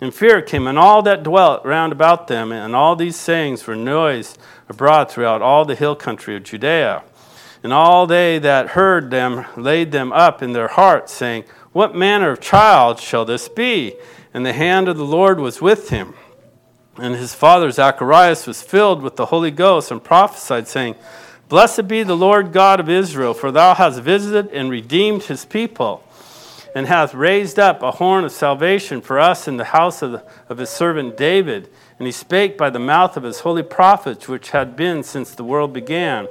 And 0.00 0.14
fear 0.14 0.40
came 0.40 0.66
on 0.66 0.78
all 0.78 1.02
that 1.02 1.22
dwelt 1.22 1.66
round 1.66 1.92
about 1.92 2.28
them, 2.28 2.50
and 2.50 2.74
all 2.74 2.96
these 2.96 3.16
sayings 3.16 3.66
were 3.66 3.76
noised 3.76 4.38
abroad 4.70 5.10
throughout 5.10 5.42
all 5.42 5.66
the 5.66 5.74
hill 5.74 5.96
country 5.96 6.34
of 6.34 6.44
Judea. 6.44 7.02
And 7.62 7.72
all 7.72 8.06
they 8.06 8.38
that 8.38 8.68
heard 8.68 9.10
them 9.10 9.44
laid 9.56 9.92
them 9.92 10.12
up 10.12 10.42
in 10.42 10.52
their 10.52 10.68
hearts, 10.68 11.12
saying, 11.12 11.44
What 11.78 11.94
manner 11.94 12.32
of 12.32 12.40
child 12.40 12.98
shall 12.98 13.24
this 13.24 13.48
be? 13.48 13.94
And 14.34 14.44
the 14.44 14.52
hand 14.52 14.88
of 14.88 14.96
the 14.96 15.04
Lord 15.04 15.38
was 15.38 15.62
with 15.62 15.90
him. 15.90 16.14
And 16.96 17.14
his 17.14 17.34
father 17.34 17.70
Zacharias 17.70 18.48
was 18.48 18.62
filled 18.62 19.00
with 19.00 19.14
the 19.14 19.26
Holy 19.26 19.52
Ghost 19.52 19.92
and 19.92 20.02
prophesied, 20.02 20.66
saying, 20.66 20.96
Blessed 21.48 21.86
be 21.86 22.02
the 22.02 22.16
Lord 22.16 22.52
God 22.52 22.80
of 22.80 22.88
Israel, 22.88 23.32
for 23.32 23.52
thou 23.52 23.74
hast 23.74 24.00
visited 24.00 24.52
and 24.52 24.72
redeemed 24.72 25.22
his 25.22 25.44
people, 25.44 26.02
and 26.74 26.88
hast 26.88 27.14
raised 27.14 27.60
up 27.60 27.80
a 27.80 27.92
horn 27.92 28.24
of 28.24 28.32
salvation 28.32 29.00
for 29.00 29.20
us 29.20 29.46
in 29.46 29.56
the 29.56 29.66
house 29.66 30.02
of, 30.02 30.10
the, 30.10 30.24
of 30.48 30.58
his 30.58 30.70
servant 30.70 31.16
David. 31.16 31.70
And 32.00 32.06
he 32.06 32.12
spake 32.12 32.58
by 32.58 32.70
the 32.70 32.80
mouth 32.80 33.16
of 33.16 33.22
his 33.22 33.38
holy 33.38 33.62
prophets, 33.62 34.26
which 34.26 34.50
had 34.50 34.74
been 34.74 35.04
since 35.04 35.32
the 35.32 35.44
world 35.44 35.72
began 35.72 36.26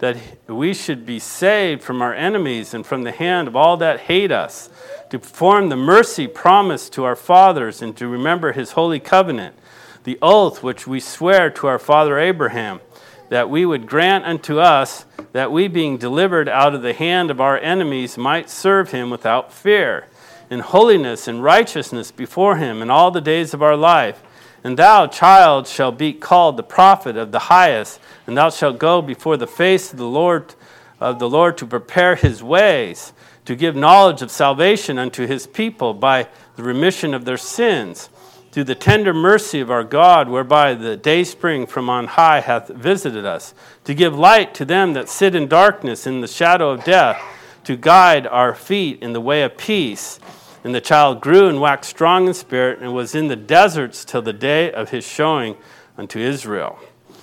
that 0.00 0.16
we 0.46 0.72
should 0.72 1.04
be 1.04 1.18
saved 1.18 1.82
from 1.82 2.02
our 2.02 2.14
enemies 2.14 2.74
and 2.74 2.86
from 2.86 3.02
the 3.02 3.12
hand 3.12 3.48
of 3.48 3.56
all 3.56 3.76
that 3.78 4.00
hate 4.00 4.30
us, 4.30 4.70
to 5.10 5.18
perform 5.18 5.68
the 5.68 5.76
mercy 5.76 6.26
promised 6.26 6.92
to 6.92 7.04
our 7.04 7.16
fathers, 7.16 7.82
and 7.82 7.96
to 7.96 8.06
remember 8.06 8.52
his 8.52 8.72
holy 8.72 9.00
covenant, 9.00 9.56
the 10.04 10.18
oath 10.22 10.62
which 10.62 10.86
we 10.86 11.00
swear 11.00 11.50
to 11.50 11.66
our 11.66 11.78
father 11.78 12.18
Abraham, 12.18 12.80
that 13.28 13.50
we 13.50 13.66
would 13.66 13.86
grant 13.86 14.24
unto 14.24 14.58
us 14.58 15.04
that 15.32 15.52
we, 15.52 15.68
being 15.68 15.98
delivered 15.98 16.48
out 16.48 16.74
of 16.74 16.82
the 16.82 16.94
hand 16.94 17.30
of 17.30 17.40
our 17.40 17.58
enemies, 17.58 18.16
might 18.16 18.48
serve 18.48 18.90
him 18.90 19.10
without 19.10 19.52
fear, 19.52 20.06
in 20.50 20.60
holiness 20.60 21.28
and 21.28 21.42
righteousness 21.42 22.10
before 22.10 22.56
him 22.56 22.80
in 22.80 22.88
all 22.88 23.10
the 23.10 23.20
days 23.20 23.52
of 23.52 23.62
our 23.62 23.76
life. 23.76 24.22
And 24.68 24.76
thou, 24.76 25.06
child, 25.06 25.66
shalt 25.66 25.96
be 25.96 26.12
called 26.12 26.58
the 26.58 26.62
prophet 26.62 27.16
of 27.16 27.32
the 27.32 27.38
highest, 27.38 28.00
and 28.26 28.36
thou 28.36 28.50
shalt 28.50 28.78
go 28.78 29.00
before 29.00 29.38
the 29.38 29.46
face 29.46 29.92
of 29.92 29.98
the 29.98 30.04
Lord 30.04 30.54
of 31.00 31.18
the 31.18 31.30
Lord 31.30 31.56
to 31.56 31.66
prepare 31.66 32.16
his 32.16 32.42
ways, 32.42 33.14
to 33.46 33.56
give 33.56 33.74
knowledge 33.74 34.20
of 34.20 34.30
salvation 34.30 34.98
unto 34.98 35.26
his 35.26 35.46
people 35.46 35.94
by 35.94 36.28
the 36.56 36.62
remission 36.62 37.14
of 37.14 37.24
their 37.24 37.38
sins, 37.38 38.10
through 38.52 38.64
the 38.64 38.74
tender 38.74 39.14
mercy 39.14 39.60
of 39.60 39.70
our 39.70 39.84
God, 39.84 40.28
whereby 40.28 40.74
the 40.74 40.98
day 40.98 41.24
spring 41.24 41.64
from 41.64 41.88
on 41.88 42.06
high 42.06 42.40
hath 42.40 42.68
visited 42.68 43.24
us, 43.24 43.54
to 43.84 43.94
give 43.94 44.18
light 44.18 44.52
to 44.52 44.66
them 44.66 44.92
that 44.92 45.08
sit 45.08 45.34
in 45.34 45.48
darkness 45.48 46.06
in 46.06 46.20
the 46.20 46.28
shadow 46.28 46.68
of 46.68 46.84
death, 46.84 47.18
to 47.64 47.74
guide 47.74 48.26
our 48.26 48.54
feet 48.54 49.02
in 49.02 49.14
the 49.14 49.20
way 49.22 49.44
of 49.44 49.56
peace. 49.56 50.20
And 50.64 50.74
the 50.74 50.80
child 50.80 51.20
grew 51.20 51.48
and 51.48 51.60
waxed 51.60 51.90
strong 51.90 52.26
in 52.26 52.34
spirit 52.34 52.80
and 52.80 52.94
was 52.94 53.14
in 53.14 53.28
the 53.28 53.36
deserts 53.36 54.04
till 54.04 54.22
the 54.22 54.32
day 54.32 54.72
of 54.72 54.90
his 54.90 55.06
showing 55.06 55.56
unto 55.96 56.18
Israel. 56.18 56.78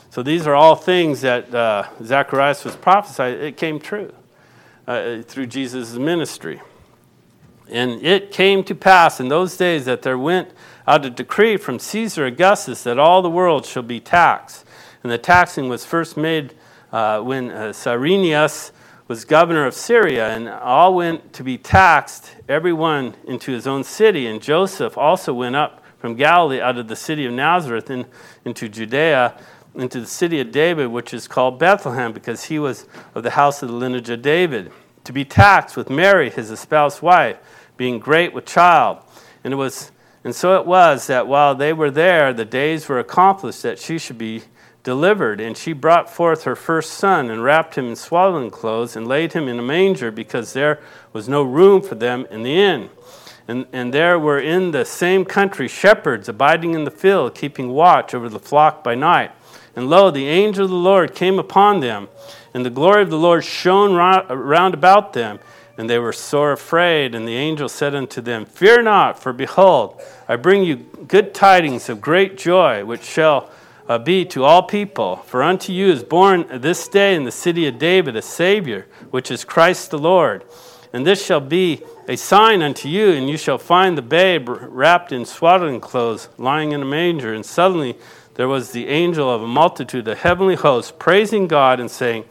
So 0.10 0.24
these 0.24 0.48
are 0.48 0.56
all 0.56 0.76
things 0.76 1.22
that 1.22 1.54
uh, 1.54 1.90
Zacharias 2.02 2.64
was 2.64 2.76
prophesied. 2.76 3.34
It 3.34 3.58
came 3.58 3.80
true 3.80 4.14
uh, 4.88 5.22
through 5.24 5.48
Jesus' 5.48 5.96
ministry. 5.96 6.62
And 7.70 8.04
it 8.04 8.32
came 8.32 8.64
to 8.66 8.76
pass 8.76 9.20
in 9.20 9.28
those 9.28 9.58
days 9.58 9.86
that 9.86 10.04
there 10.04 10.18
went 10.18 10.52
out 10.88 11.06
a 11.06 11.10
decree 11.10 11.58
from 11.58 11.80
Caesar 11.80 12.26
Augustus 12.26 12.84
that 12.84 13.00
all 13.00 13.22
the 13.22 13.30
world 13.30 13.66
shall 13.66 13.84
be 13.84 14.00
taxed. 14.00 14.66
And 15.04 15.12
the 15.12 15.18
taxing 15.18 15.68
was 15.68 15.86
first 15.86 16.16
made 16.16 16.54
uh, 16.92 17.20
when 17.22 17.52
uh, 17.52 17.74
Cyrenius 17.74 18.72
was 19.08 19.24
governor 19.24 19.66
of 19.66 19.74
Syria, 19.74 20.36
and 20.36 20.50
all 20.50 20.96
went 20.96 21.34
to 21.34 21.44
be 21.44 21.58
taxed, 21.58 22.36
every 22.50 22.74
one 22.74 23.16
into 23.28 23.52
his 23.52 23.68
own 23.68 23.84
city. 23.84 24.28
And 24.28 24.42
Joseph 24.42 24.98
also 24.98 25.34
went 25.34 25.56
up 25.56 25.84
from 26.00 26.16
Galilee 26.16 26.60
out 26.60 26.78
of 26.78 26.88
the 26.88 26.96
city 26.96 27.26
of 27.26 27.34
Nazareth 27.34 27.90
in, 27.90 28.06
into 28.46 28.68
Judea, 28.68 29.38
into 29.76 30.00
the 30.00 30.08
city 30.08 30.40
of 30.40 30.52
David, 30.52 30.88
which 30.88 31.14
is 31.14 31.28
called 31.28 31.60
Bethlehem, 31.60 32.14
because 32.14 32.46
he 32.46 32.58
was 32.58 32.88
of 33.14 33.24
the 33.24 33.32
house 33.32 33.62
of 33.62 33.70
the 33.70 33.76
lineage 33.76 34.10
of 34.10 34.22
David, 34.22 34.72
to 35.04 35.14
be 35.14 35.24
taxed 35.24 35.78
with 35.78 35.90
Mary, 35.90 36.30
his 36.30 36.50
espoused 36.50 37.02
wife, 37.02 37.38
being 37.78 38.00
great 38.00 38.34
with 38.34 38.46
child. 38.46 39.00
And 39.44 39.54
it 39.54 39.58
was 39.58 39.92
and 40.26 40.36
so 40.36 40.60
it 40.60 40.66
was 40.66 41.06
that 41.06 41.28
while 41.28 41.54
they 41.54 41.72
were 41.72 41.92
there, 41.92 42.34
the 42.34 42.46
days 42.46 42.90
were 42.90 42.98
accomplished 42.98 43.62
that 43.62 43.78
she 43.78 44.00
should 44.00 44.18
be 44.18 44.42
delivered. 44.86 45.42
And 45.42 45.58
she 45.58 45.74
brought 45.74 46.10
forth 46.10 46.44
her 46.44 46.56
first 46.56 46.94
son 46.94 47.30
and 47.30 47.44
wrapped 47.44 47.76
him 47.76 47.90
in 47.90 47.98
swaddling 47.98 48.52
clothes 48.52 48.96
and 48.96 49.06
laid 49.06 49.34
him 49.34 49.50
in 49.50 49.60
a 49.60 49.62
manger 49.62 50.12
because 50.12 50.54
there 50.54 50.80
was 51.12 51.28
no 51.28 51.44
room 51.44 51.82
for 51.82 51.96
them 51.96 52.26
in 52.32 52.44
the 52.44 52.58
inn. 52.58 52.90
And, 53.50 53.66
and 53.74 53.94
there 53.94 54.18
were 54.18 54.40
in 54.40 54.72
the 54.72 54.86
same 54.86 55.26
country 55.26 55.68
shepherds 55.68 56.30
abiding 56.30 56.74
in 56.74 56.86
the 56.86 56.92
field, 56.92 57.36
keeping 57.36 57.70
watch 57.70 58.14
over 58.14 58.30
the 58.30 58.40
flock 58.40 58.82
by 58.84 58.96
night. 58.96 59.32
And 59.76 59.90
lo, 59.90 60.10
the 60.10 60.30
angel 60.30 60.64
of 60.64 60.72
the 60.72 60.78
Lord 60.78 61.14
came 61.14 61.38
upon 61.38 61.82
them, 61.82 62.08
and 62.54 62.66
the 62.66 62.70
glory 62.70 63.02
of 63.02 63.10
the 63.10 63.18
Lord 63.18 63.44
shone 63.44 63.94
round 63.94 64.74
about 64.74 65.12
them 65.12 65.40
and 65.78 65.90
they 65.90 66.00
were 66.00 66.14
sore 66.14 66.52
afraid. 66.52 67.16
And 67.16 67.28
the 67.28 67.36
angel 67.36 67.70
said 67.70 67.96
unto 67.96 68.22
them, 68.22 68.46
Fear 68.46 68.84
not, 68.84 69.22
for 69.22 69.34
behold, 69.34 70.02
I 70.28 70.36
bring 70.36 70.64
you 70.64 70.78
good 71.08 71.34
tidings 71.34 71.90
of 71.90 72.02
great 72.02 72.38
joy, 72.38 72.86
which 72.86 73.04
shall 73.04 73.50
uh, 73.88 73.98
be 73.98 74.26
to 74.26 74.44
all 74.44 74.64
people. 74.64 75.18
For 75.18 75.44
unto 75.44 75.72
you 75.72 75.88
is 75.88 76.04
born 76.04 76.46
this 76.52 76.88
day 76.88 77.16
in 77.16 77.24
the 77.24 77.32
city 77.32 77.68
of 77.68 77.78
David 77.78 78.16
a 78.16 78.22
Savior, 78.22 78.88
which 79.12 79.30
is 79.30 79.44
Christ 79.44 79.92
the 79.92 80.00
Lord. 80.00 80.44
And 80.94 81.06
this 81.06 81.24
shall 81.24 81.42
be 81.42 81.84
a 82.08 82.16
sign 82.16 82.62
unto 82.62 82.88
you, 82.88 83.10
and 83.12 83.30
you 83.30 83.38
shall 83.38 83.58
find 83.58 83.98
the 83.98 84.02
babe 84.02 84.48
wrapped 84.48 85.12
in 85.12 85.26
swaddling 85.26 85.82
clothes, 85.82 86.30
lying 86.38 86.72
in 86.72 86.82
a 86.82 86.86
manger. 86.86 87.34
And 87.34 87.46
suddenly 87.46 87.98
there 88.36 88.48
was 88.48 88.72
the 88.72 88.88
angel 88.88 89.30
of 89.30 89.42
a 89.42 89.48
multitude 89.48 90.08
of 90.08 90.20
heavenly 90.20 90.56
host, 90.56 90.98
praising 91.00 91.48
God 91.48 91.80
and 91.80 91.92
saying, 91.92 92.26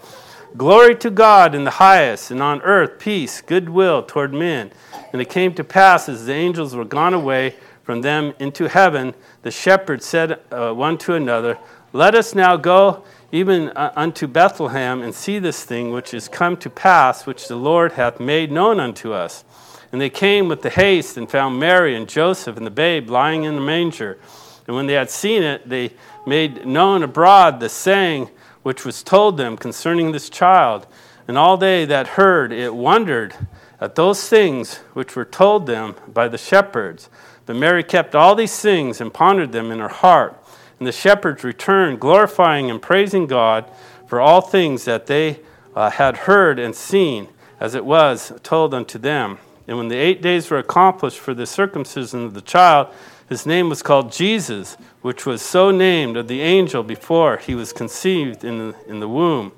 Glory 0.57 0.94
to 0.96 1.11
God 1.11 1.55
in 1.55 1.64
the 1.64 1.72
highest, 1.72 2.30
and 2.30 2.40
on 2.40 2.62
earth 2.62 3.00
peace, 3.00 3.40
goodwill 3.40 4.02
toward 4.02 4.32
men. 4.32 4.70
And 5.12 5.20
it 5.20 5.28
came 5.28 5.52
to 5.55 5.64
pass 5.64 6.09
as 6.09 6.26
the 6.26 6.32
angels 6.32 6.76
were 6.76 6.84
gone 6.84 7.12
away 7.12 7.57
from 7.85 8.01
them 8.01 8.32
into 8.41 8.68
heaven, 8.68 9.14
the 9.43 9.51
shepherds 9.51 10.07
said 10.07 10.41
uh, 10.51 10.72
one 10.72 10.99
to 10.99 11.14
another, 11.14 11.59
Let 11.93 12.14
us 12.14 12.35
now 12.35 12.57
go 12.57 13.05
even 13.30 13.68
uh, 13.70 13.93
unto 13.95 14.26
Bethlehem 14.26 15.03
and 15.03 15.14
see 15.14 15.39
this 15.39 15.64
thing 15.64 15.93
which 15.93 16.14
is 16.14 16.26
come 16.26 16.57
to 16.57 16.70
pass, 16.70 17.26
which 17.26 17.47
the 17.47 17.57
Lord 17.57 17.93
hath 17.93 18.18
made 18.18 18.51
known 18.51 18.80
unto 18.80 19.12
us. 19.12 19.45
And 19.93 20.01
they 20.01 20.11
came 20.11 20.49
with 20.49 20.62
the 20.62 20.70
haste 20.70 21.16
and 21.16 21.30
found 21.30 21.61
Mary 21.61 21.95
and 21.95 22.09
Joseph 22.09 22.57
and 22.57 22.66
the 22.66 22.70
babe 22.70 23.11
lying 23.11 23.45
in 23.45 23.55
the 23.55 23.61
manger. 23.61 24.18
And 24.66 24.74
when 24.74 24.87
they 24.87 24.95
had 24.95 25.11
seen 25.11 25.43
it, 25.43 25.68
they 25.68 25.93
made 26.26 26.66
known 26.66 27.03
abroad 27.03 27.61
the 27.61 27.68
saying 27.68 28.30
which 28.62 28.85
was 28.85 29.03
told 29.03 29.37
them 29.37 29.57
concerning 29.57 30.11
this 30.11 30.30
child. 30.30 30.87
And 31.28 31.37
all 31.37 31.57
they 31.57 31.85
that 31.85 32.09
heard 32.09 32.51
it 32.51 32.74
wondered 32.74 33.35
at 33.80 33.95
those 33.95 34.26
things 34.28 34.76
which 34.95 35.14
were 35.14 35.24
told 35.24 35.66
them 35.66 35.95
by 36.09 36.28
the 36.28 36.39
shepherds. 36.39 37.11
But 37.47 37.57
Mary 37.57 37.82
kept 37.82 38.14
all 38.14 38.34
these 38.34 38.59
things 38.61 39.01
and 39.01 39.12
pondered 39.12 39.53
them 39.53 39.70
in 39.70 39.78
her 39.78 39.88
heart. 39.88 40.42
And 40.78 40.88
the 40.88 40.92
shepherds 40.92 41.45
returned, 41.45 42.01
glorifying 42.01 42.70
and 42.70 42.80
praising 42.80 43.26
God 43.26 43.64
for 44.07 44.20
all 44.20 44.40
things 44.40 44.84
that 44.84 45.07
they 45.07 45.40
uh, 45.74 45.90
had 45.90 46.16
heard 46.18 46.59
and 46.59 46.74
seen, 46.74 47.28
as 47.61 47.74
it 47.74 47.84
was 47.84 48.32
told 48.42 48.74
unto 48.74 48.99
them. 48.99 49.38
And 49.66 49.76
when 49.78 49.88
the 49.88 49.97
eight 49.97 50.20
days 50.20 50.51
were 50.51 50.59
accomplished 50.59 51.18
for 51.18 51.34
the 51.34 51.47
circumcision 51.47 52.24
of 52.24 52.34
the 52.34 52.42
child, 52.42 52.88
his 53.28 53.47
name 53.47 53.68
was 53.70 53.82
called 53.82 54.12
Jesus, 54.12 54.76
which 55.01 55.24
was 55.24 55.40
so 55.40 55.70
named 55.70 56.16
of 56.16 56.28
the 56.28 56.42
angel 56.42 56.82
before 56.82 57.38
he 57.38 57.55
was 57.55 57.72
conceived 57.72 58.45
in 58.45 58.59
the, 58.59 58.76
in 58.86 59.01
the 59.01 59.09
womb. 59.09 59.53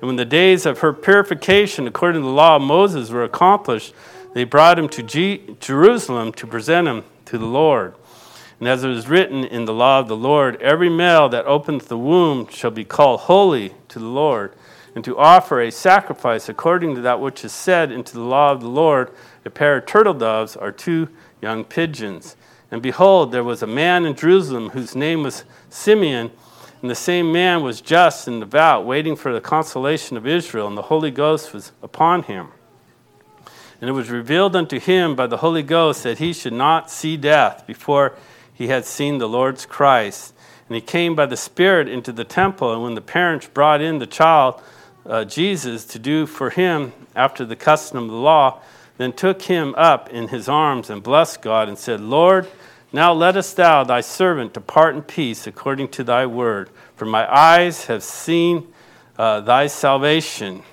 And 0.00 0.06
when 0.06 0.16
the 0.16 0.24
days 0.24 0.64
of 0.64 0.78
her 0.78 0.94
purification, 0.94 1.86
according 1.86 2.22
to 2.22 2.26
the 2.26 2.32
law 2.32 2.56
of 2.56 2.62
Moses, 2.62 3.10
were 3.10 3.24
accomplished, 3.24 3.94
they 4.32 4.44
brought 4.44 4.78
him 4.78 4.88
to 4.90 5.02
G- 5.02 5.56
Jerusalem 5.60 6.32
to 6.32 6.46
present 6.46 6.88
him 6.88 7.04
to 7.26 7.38
the 7.38 7.46
Lord. 7.46 7.94
And 8.58 8.68
as 8.68 8.84
it 8.84 8.90
is 8.90 9.08
written 9.08 9.42
in 9.42 9.64
the 9.64 9.72
law 9.72 10.00
of 10.00 10.08
the 10.08 10.16
Lord, 10.16 10.60
every 10.60 10.90
male 10.90 11.28
that 11.30 11.46
openeth 11.46 11.88
the 11.88 11.98
womb 11.98 12.46
shall 12.48 12.70
be 12.70 12.84
called 12.84 13.20
holy 13.20 13.74
to 13.88 13.98
the 13.98 14.04
Lord, 14.04 14.52
and 14.94 15.04
to 15.04 15.16
offer 15.16 15.60
a 15.60 15.72
sacrifice 15.72 16.48
according 16.48 16.94
to 16.94 17.00
that 17.00 17.20
which 17.20 17.44
is 17.44 17.52
said 17.52 17.90
into 17.90 18.12
the 18.14 18.22
law 18.22 18.52
of 18.52 18.60
the 18.60 18.68
Lord, 18.68 19.10
a 19.44 19.50
pair 19.50 19.78
of 19.78 19.86
turtle 19.86 20.14
doves 20.14 20.56
or 20.56 20.72
two 20.72 21.08
young 21.40 21.64
pigeons. 21.64 22.36
And 22.70 22.82
behold, 22.82 23.32
there 23.32 23.44
was 23.44 23.62
a 23.62 23.66
man 23.66 24.04
in 24.04 24.14
Jerusalem 24.14 24.70
whose 24.70 24.94
name 24.94 25.22
was 25.22 25.44
Simeon, 25.70 26.30
and 26.82 26.90
the 26.90 26.94
same 26.94 27.32
man 27.32 27.62
was 27.62 27.80
just 27.80 28.28
and 28.28 28.40
devout, 28.40 28.84
waiting 28.84 29.16
for 29.16 29.32
the 29.32 29.40
consolation 29.40 30.16
of 30.16 30.26
Israel, 30.26 30.66
and 30.66 30.76
the 30.76 30.82
Holy 30.82 31.10
Ghost 31.10 31.54
was 31.54 31.72
upon 31.82 32.24
him. 32.24 32.48
And 33.80 33.88
it 33.88 33.94
was 33.94 34.10
revealed 34.10 34.54
unto 34.54 34.78
him 34.78 35.16
by 35.16 35.26
the 35.26 35.38
Holy 35.38 35.62
Ghost 35.62 36.02
that 36.02 36.18
he 36.18 36.32
should 36.32 36.52
not 36.52 36.90
see 36.90 37.16
death 37.16 37.66
before 37.66 38.14
he 38.52 38.68
had 38.68 38.84
seen 38.84 39.18
the 39.18 39.28
Lord's 39.28 39.64
Christ. 39.64 40.34
And 40.68 40.74
he 40.74 40.82
came 40.82 41.14
by 41.14 41.26
the 41.26 41.36
Spirit 41.36 41.88
into 41.88 42.12
the 42.12 42.24
temple, 42.24 42.72
and 42.74 42.82
when 42.82 42.94
the 42.94 43.00
parents 43.00 43.48
brought 43.48 43.80
in 43.80 43.98
the 43.98 44.06
child, 44.06 44.60
uh, 45.06 45.24
Jesus, 45.24 45.86
to 45.86 45.98
do 45.98 46.26
for 46.26 46.50
him 46.50 46.92
after 47.16 47.44
the 47.44 47.56
custom 47.56 48.04
of 48.04 48.10
the 48.10 48.16
law, 48.16 48.60
then 48.98 49.14
took 49.14 49.42
him 49.42 49.74
up 49.78 50.10
in 50.10 50.28
his 50.28 50.46
arms 50.46 50.90
and 50.90 51.02
blessed 51.02 51.40
God 51.40 51.68
and 51.68 51.78
said, 51.78 52.02
Lord, 52.02 52.46
now 52.92 53.14
lettest 53.14 53.56
thou 53.56 53.82
thy 53.82 54.02
servant 54.02 54.52
depart 54.52 54.94
in 54.94 55.02
peace 55.02 55.46
according 55.46 55.88
to 55.88 56.04
thy 56.04 56.26
word. 56.26 56.68
For 56.96 57.06
my 57.06 57.26
eyes 57.34 57.86
have 57.86 58.02
seen 58.02 58.70
uh, 59.16 59.40
thy 59.40 59.68
salvation, 59.68 60.64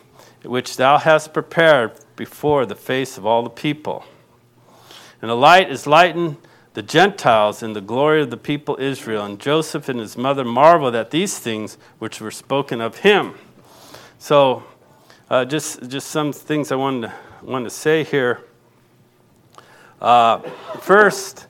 which 0.44 0.76
thou 0.76 0.98
hast 0.98 1.32
prepared 1.32 1.94
before 2.18 2.66
the 2.66 2.76
face 2.76 3.18
of 3.18 3.26
all 3.26 3.44
the 3.44 3.50
people. 3.50 4.04
And 5.22 5.32
the 5.32 5.36
light 5.36 5.72
is 5.72 5.88
lightened 5.88 6.36
the 6.78 6.84
Gentiles 6.84 7.64
in 7.64 7.74
the 7.74 7.82
glory 7.82 8.22
of 8.22 8.30
the 8.30 8.38
people 8.38 8.78
Israel. 8.80 9.26
And 9.26 9.40
Joseph 9.40 9.90
and 9.90 10.00
his 10.00 10.16
mother 10.16 10.46
marveled 10.46 10.94
at 10.94 11.10
these 11.10 11.40
things 11.40 11.76
which 11.98 12.22
were 12.22 12.30
spoken 12.30 12.82
of 12.82 13.00
him. 13.00 13.34
So, 14.20 14.64
uh, 15.28 15.46
just, 15.46 15.90
just 15.90 16.10
some 16.10 16.32
things 16.32 16.72
I 16.72 16.76
wanted 16.76 17.08
to, 17.08 17.14
wanted 17.42 17.64
to 17.64 17.70
say 17.72 18.04
here. 18.04 18.44
Uh, 20.00 20.38
first, 20.80 21.48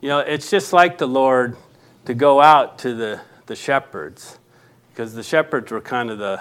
you 0.00 0.08
know, 0.08 0.20
it's 0.20 0.48
just 0.50 0.72
like 0.72 0.98
the 0.98 1.08
Lord 1.08 1.56
to 2.04 2.14
go 2.14 2.40
out 2.40 2.78
to 2.78 2.94
the, 2.94 3.20
the 3.46 3.56
shepherds, 3.56 4.38
because 4.90 5.14
the 5.14 5.24
shepherds 5.24 5.72
were 5.72 5.80
kind 5.80 6.10
of 6.10 6.18
the, 6.18 6.40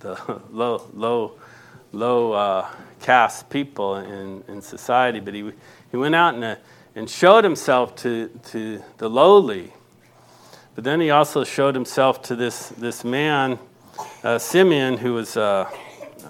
the 0.00 0.42
low, 0.50 0.90
low, 0.92 1.38
low 1.92 2.32
uh, 2.32 2.68
caste 3.04 3.50
people 3.50 3.96
in, 3.96 4.42
in 4.48 4.62
society. 4.62 5.20
But 5.20 5.34
he, 5.34 5.52
he 5.90 5.96
went 5.96 6.14
out 6.14 6.34
and, 6.34 6.42
uh, 6.42 6.56
and 6.94 7.08
showed 7.08 7.44
himself 7.44 7.94
to, 7.96 8.28
to 8.50 8.82
the 8.96 9.10
lowly. 9.10 9.74
But 10.74 10.84
then 10.84 11.00
he 11.00 11.10
also 11.10 11.44
showed 11.44 11.74
himself 11.74 12.22
to 12.22 12.36
this, 12.36 12.70
this 12.70 13.04
man, 13.04 13.58
uh, 14.22 14.38
Simeon, 14.38 14.96
who 14.96 15.12
was, 15.12 15.36
uh, 15.36 15.70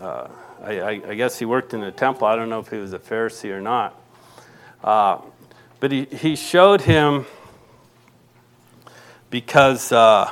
uh, 0.00 0.28
I, 0.64 1.00
I, 1.06 1.14
guess 1.14 1.38
he 1.38 1.44
worked 1.44 1.74
in 1.74 1.80
the 1.80 1.92
temple. 1.92 2.26
I 2.26 2.34
don't 2.34 2.48
know 2.48 2.58
if 2.58 2.68
he 2.68 2.78
was 2.78 2.92
a 2.92 2.98
Pharisee 2.98 3.50
or 3.50 3.60
not. 3.60 3.98
Uh, 4.82 5.18
but 5.78 5.92
he, 5.92 6.06
he 6.06 6.34
showed 6.34 6.80
him 6.80 7.24
because 9.30 9.92
uh, 9.92 10.28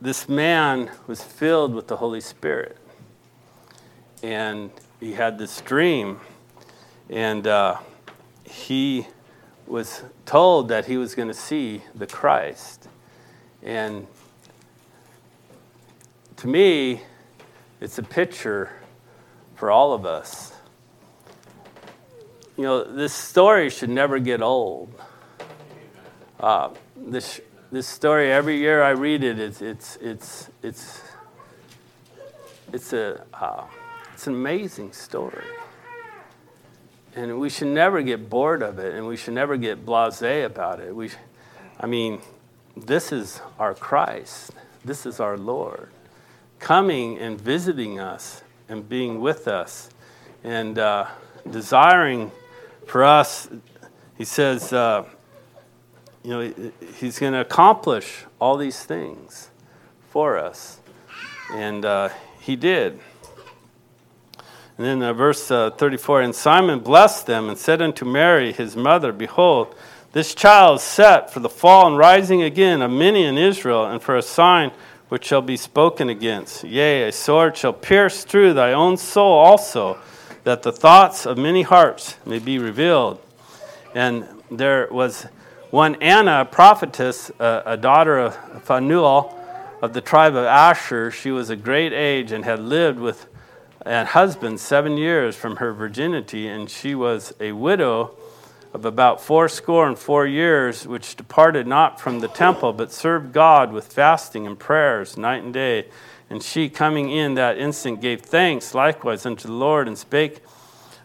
this 0.00 0.26
man 0.26 0.90
was 1.06 1.22
filled 1.22 1.74
with 1.74 1.86
the 1.86 1.96
Holy 1.96 2.22
Spirit. 2.22 2.78
And 4.22 4.70
he 5.00 5.12
had 5.12 5.38
this 5.38 5.60
dream. 5.60 6.20
And 7.08 7.46
uh, 7.46 7.78
he 8.44 9.06
was 9.66 10.02
told 10.26 10.68
that 10.68 10.86
he 10.86 10.96
was 10.96 11.14
going 11.14 11.28
to 11.28 11.34
see 11.34 11.82
the 11.94 12.06
Christ. 12.06 12.88
And 13.62 14.06
to 16.36 16.48
me, 16.48 17.02
it's 17.80 17.98
a 17.98 18.02
picture 18.02 18.70
for 19.56 19.70
all 19.70 19.92
of 19.92 20.06
us 20.06 20.52
you 22.58 22.64
know, 22.64 22.82
this 22.82 23.14
story 23.14 23.70
should 23.70 23.88
never 23.88 24.18
get 24.18 24.42
old. 24.42 24.92
Uh, 26.40 26.70
this, 26.96 27.40
this 27.70 27.86
story, 27.86 28.32
every 28.32 28.58
year 28.58 28.82
I 28.82 28.90
read 28.90 29.22
it, 29.22 29.38
it's, 29.38 29.62
it's, 29.62 29.96
it's, 30.00 30.50
it's, 30.60 31.00
it's, 32.72 32.92
a, 32.92 33.24
uh, 33.32 33.64
it's 34.18 34.26
an 34.26 34.34
amazing 34.34 34.92
story. 34.92 35.44
and 37.14 37.38
we 37.38 37.48
should 37.48 37.68
never 37.68 38.02
get 38.02 38.28
bored 38.28 38.64
of 38.64 38.80
it, 38.80 38.92
and 38.96 39.06
we 39.06 39.16
should 39.16 39.34
never 39.34 39.56
get 39.56 39.86
blasé 39.86 40.44
about 40.44 40.80
it. 40.80 40.92
We, 40.92 41.10
I 41.78 41.86
mean, 41.86 42.20
this 42.76 43.12
is 43.12 43.40
our 43.60 43.74
Christ. 43.76 44.50
This 44.84 45.06
is 45.06 45.20
our 45.20 45.38
Lord 45.38 45.90
coming 46.58 47.16
and 47.18 47.40
visiting 47.40 48.00
us 48.00 48.42
and 48.68 48.88
being 48.88 49.20
with 49.20 49.46
us 49.46 49.88
and 50.42 50.80
uh, 50.80 51.06
desiring 51.48 52.32
for 52.88 53.04
us. 53.04 53.48
He 54.16 54.24
says, 54.24 54.72
uh, 54.72 55.04
you 56.24 56.30
know, 56.30 56.72
he's 56.96 57.20
going 57.20 57.34
to 57.34 57.40
accomplish 57.40 58.24
all 58.40 58.56
these 58.56 58.82
things 58.82 59.50
for 60.10 60.36
us. 60.36 60.80
And 61.52 61.84
uh, 61.84 62.08
he 62.40 62.56
did. 62.56 62.98
And 64.78 64.86
then 64.86 65.02
uh, 65.02 65.12
verse 65.12 65.50
uh, 65.50 65.70
34 65.70 66.22
And 66.22 66.34
Simon 66.34 66.78
blessed 66.78 67.26
them 67.26 67.48
and 67.48 67.58
said 67.58 67.82
unto 67.82 68.04
Mary, 68.04 68.52
his 68.52 68.76
mother, 68.76 69.12
Behold, 69.12 69.74
this 70.12 70.34
child 70.34 70.76
is 70.76 70.84
set 70.84 71.32
for 71.32 71.40
the 71.40 71.48
fall 71.48 71.88
and 71.88 71.98
rising 71.98 72.42
again 72.42 72.80
of 72.80 72.90
many 72.90 73.24
in 73.24 73.36
Israel, 73.36 73.84
and 73.84 74.00
for 74.00 74.16
a 74.16 74.22
sign 74.22 74.70
which 75.08 75.24
shall 75.24 75.42
be 75.42 75.56
spoken 75.56 76.08
against. 76.08 76.62
Yea, 76.64 77.08
a 77.08 77.12
sword 77.12 77.56
shall 77.56 77.72
pierce 77.72 78.24
through 78.24 78.54
thy 78.54 78.72
own 78.72 78.96
soul 78.96 79.32
also, 79.32 79.98
that 80.44 80.62
the 80.62 80.72
thoughts 80.72 81.26
of 81.26 81.36
many 81.36 81.62
hearts 81.62 82.16
may 82.24 82.38
be 82.38 82.58
revealed. 82.58 83.20
And 83.94 84.26
there 84.50 84.88
was 84.90 85.26
one 85.70 85.96
Anna, 85.96 86.42
a 86.42 86.44
prophetess, 86.44 87.30
a, 87.38 87.62
a 87.66 87.76
daughter 87.76 88.18
of 88.18 88.62
Phanuel 88.62 89.34
of 89.82 89.92
the 89.92 90.00
tribe 90.00 90.36
of 90.36 90.44
Asher. 90.44 91.10
She 91.10 91.30
was 91.30 91.50
a 91.50 91.56
great 91.56 91.92
age 91.92 92.32
and 92.32 92.44
had 92.44 92.60
lived 92.60 92.98
with 92.98 93.26
a 93.88 94.04
husband 94.04 94.60
seven 94.60 94.98
years 94.98 95.34
from 95.34 95.56
her 95.56 95.72
virginity, 95.72 96.46
and 96.46 96.68
she 96.68 96.94
was 96.94 97.32
a 97.40 97.52
widow 97.52 98.14
of 98.74 98.84
about 98.84 99.18
fourscore 99.18 99.88
and 99.88 99.98
four 99.98 100.26
years, 100.26 100.86
which 100.86 101.16
departed 101.16 101.66
not 101.66 101.98
from 101.98 102.20
the 102.20 102.28
temple, 102.28 102.74
but 102.74 102.92
served 102.92 103.32
God 103.32 103.72
with 103.72 103.90
fasting 103.90 104.46
and 104.46 104.58
prayers 104.58 105.16
night 105.16 105.42
and 105.42 105.54
day. 105.54 105.86
And 106.28 106.42
she, 106.42 106.68
coming 106.68 107.10
in 107.10 107.32
that 107.36 107.56
instant, 107.56 108.02
gave 108.02 108.20
thanks 108.20 108.74
likewise 108.74 109.24
unto 109.24 109.48
the 109.48 109.54
Lord, 109.54 109.88
and 109.88 109.96
spake 109.96 110.40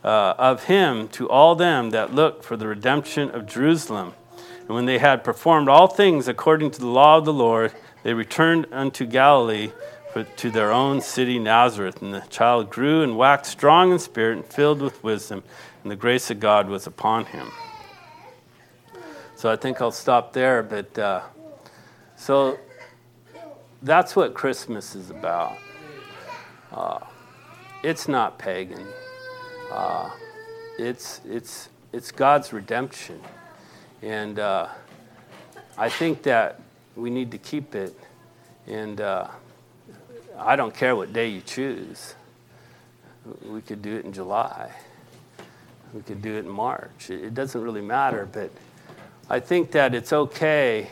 uh, 0.04 0.34
of 0.38 0.66
him 0.66 1.08
to 1.08 1.30
all 1.30 1.56
them 1.56 1.92
that 1.92 2.14
looked 2.14 2.44
for 2.44 2.58
the 2.58 2.68
redemption 2.68 3.32
of 3.32 3.46
Jerusalem. 3.46 4.12
And 4.60 4.76
when 4.76 4.86
they 4.86 4.98
had 4.98 5.24
performed 5.24 5.70
all 5.70 5.88
things 5.88 6.28
according 6.28 6.72
to 6.72 6.82
the 6.82 6.88
law 6.88 7.18
of 7.18 7.24
the 7.24 7.32
Lord, 7.32 7.72
they 8.04 8.14
returned 8.14 8.68
unto 8.74 9.06
Galilee 9.06 9.72
to 10.14 10.52
their 10.52 10.72
own 10.72 11.02
city 11.02 11.40
Nazareth. 11.40 12.02
And 12.02 12.14
the 12.14 12.22
child 12.30 12.70
grew 12.70 13.02
and 13.02 13.18
waxed 13.18 13.52
strong 13.52 13.92
in 13.92 14.00
spirit 14.00 14.38
and 14.38 14.46
filled 14.46 14.82
with 14.82 15.04
wisdom 15.04 15.44
and 15.84 15.92
the 15.92 15.96
grace 15.96 16.32
of 16.32 16.40
God 16.40 16.70
was 16.70 16.88
upon 16.88 17.26
him. 17.26 17.52
So 19.36 19.52
I 19.52 19.58
think 19.58 19.82
I'll 19.82 19.92
stop 19.92 20.32
there, 20.32 20.64
but 20.64 20.98
uh, 20.98 21.22
so 22.16 22.58
that's 23.82 24.16
what 24.16 24.34
Christmas 24.34 24.96
is 24.96 25.10
about. 25.10 25.58
Uh, 26.72 27.00
it's 27.84 28.08
not 28.08 28.40
pagan. 28.40 28.88
Uh, 29.70 30.10
it's 30.80 31.20
it's 31.26 31.70
it's 31.92 32.12
God's 32.12 32.54
redemption, 32.54 33.20
and 34.02 34.40
uh, 34.40 34.70
I 35.78 35.90
think 35.90 36.24
that 36.24 36.62
we 36.96 37.10
need 37.10 37.32
to 37.32 37.38
keep 37.38 37.76
it. 37.76 37.94
And 38.66 39.02
uh, 39.02 39.28
I 40.38 40.56
don't 40.56 40.74
care 40.74 40.96
what 40.96 41.14
day 41.14 41.30
you 41.30 41.42
choose. 41.42 42.16
We 43.46 43.62
could 43.62 43.82
do 43.82 43.96
it 43.96 44.06
in 44.06 44.14
July. 44.14 44.72
We 45.94 46.02
could 46.02 46.22
do 46.22 46.36
it 46.36 46.46
in 46.46 46.50
March. 46.50 47.10
It 47.10 47.34
doesn't 47.34 47.62
really 47.62 47.82
matter, 47.82 48.28
but 48.32 48.52
I 49.30 49.40
think 49.40 49.72
that 49.72 49.94
it's 49.94 50.12
okay 50.12 50.90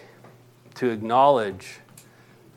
to 0.75 0.89
acknowledge 0.89 1.79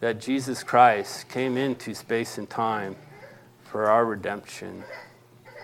that 0.01 0.21
Jesus 0.21 0.63
Christ 0.63 1.29
came 1.29 1.57
into 1.57 1.95
space 1.95 2.39
and 2.39 2.49
time 2.49 2.97
for 3.65 3.87
our 3.87 4.05
redemption. 4.05 4.85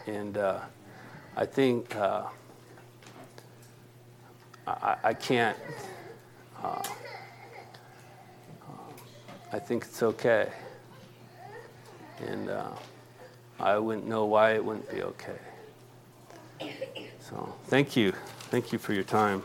And 0.07 0.37
uh, 0.39 0.61
I 1.37 1.47
think 1.47 1.95
uh, 1.95 2.25
I, 4.67 4.97
I, 5.05 5.15
can't, 5.15 5.59
uh, 6.63 6.83
I 9.53 9.59
think 9.59 9.85
it's 9.85 10.03
okay. 10.03 10.49
And 12.27 12.51
uh, 12.51 12.71
I 13.59 13.79
wouldn't 13.79 14.07
know 14.07 14.25
why 14.25 14.55
it 14.55 14.65
wouldn't 14.65 14.91
be 14.91 15.03
okay. 15.03 15.39
So 17.21 17.55
thank 17.67 17.97
you. 17.97 18.13
Thank 18.51 18.73
you 18.73 18.79
for 18.79 18.93
your 18.93 19.05
time. 19.05 19.43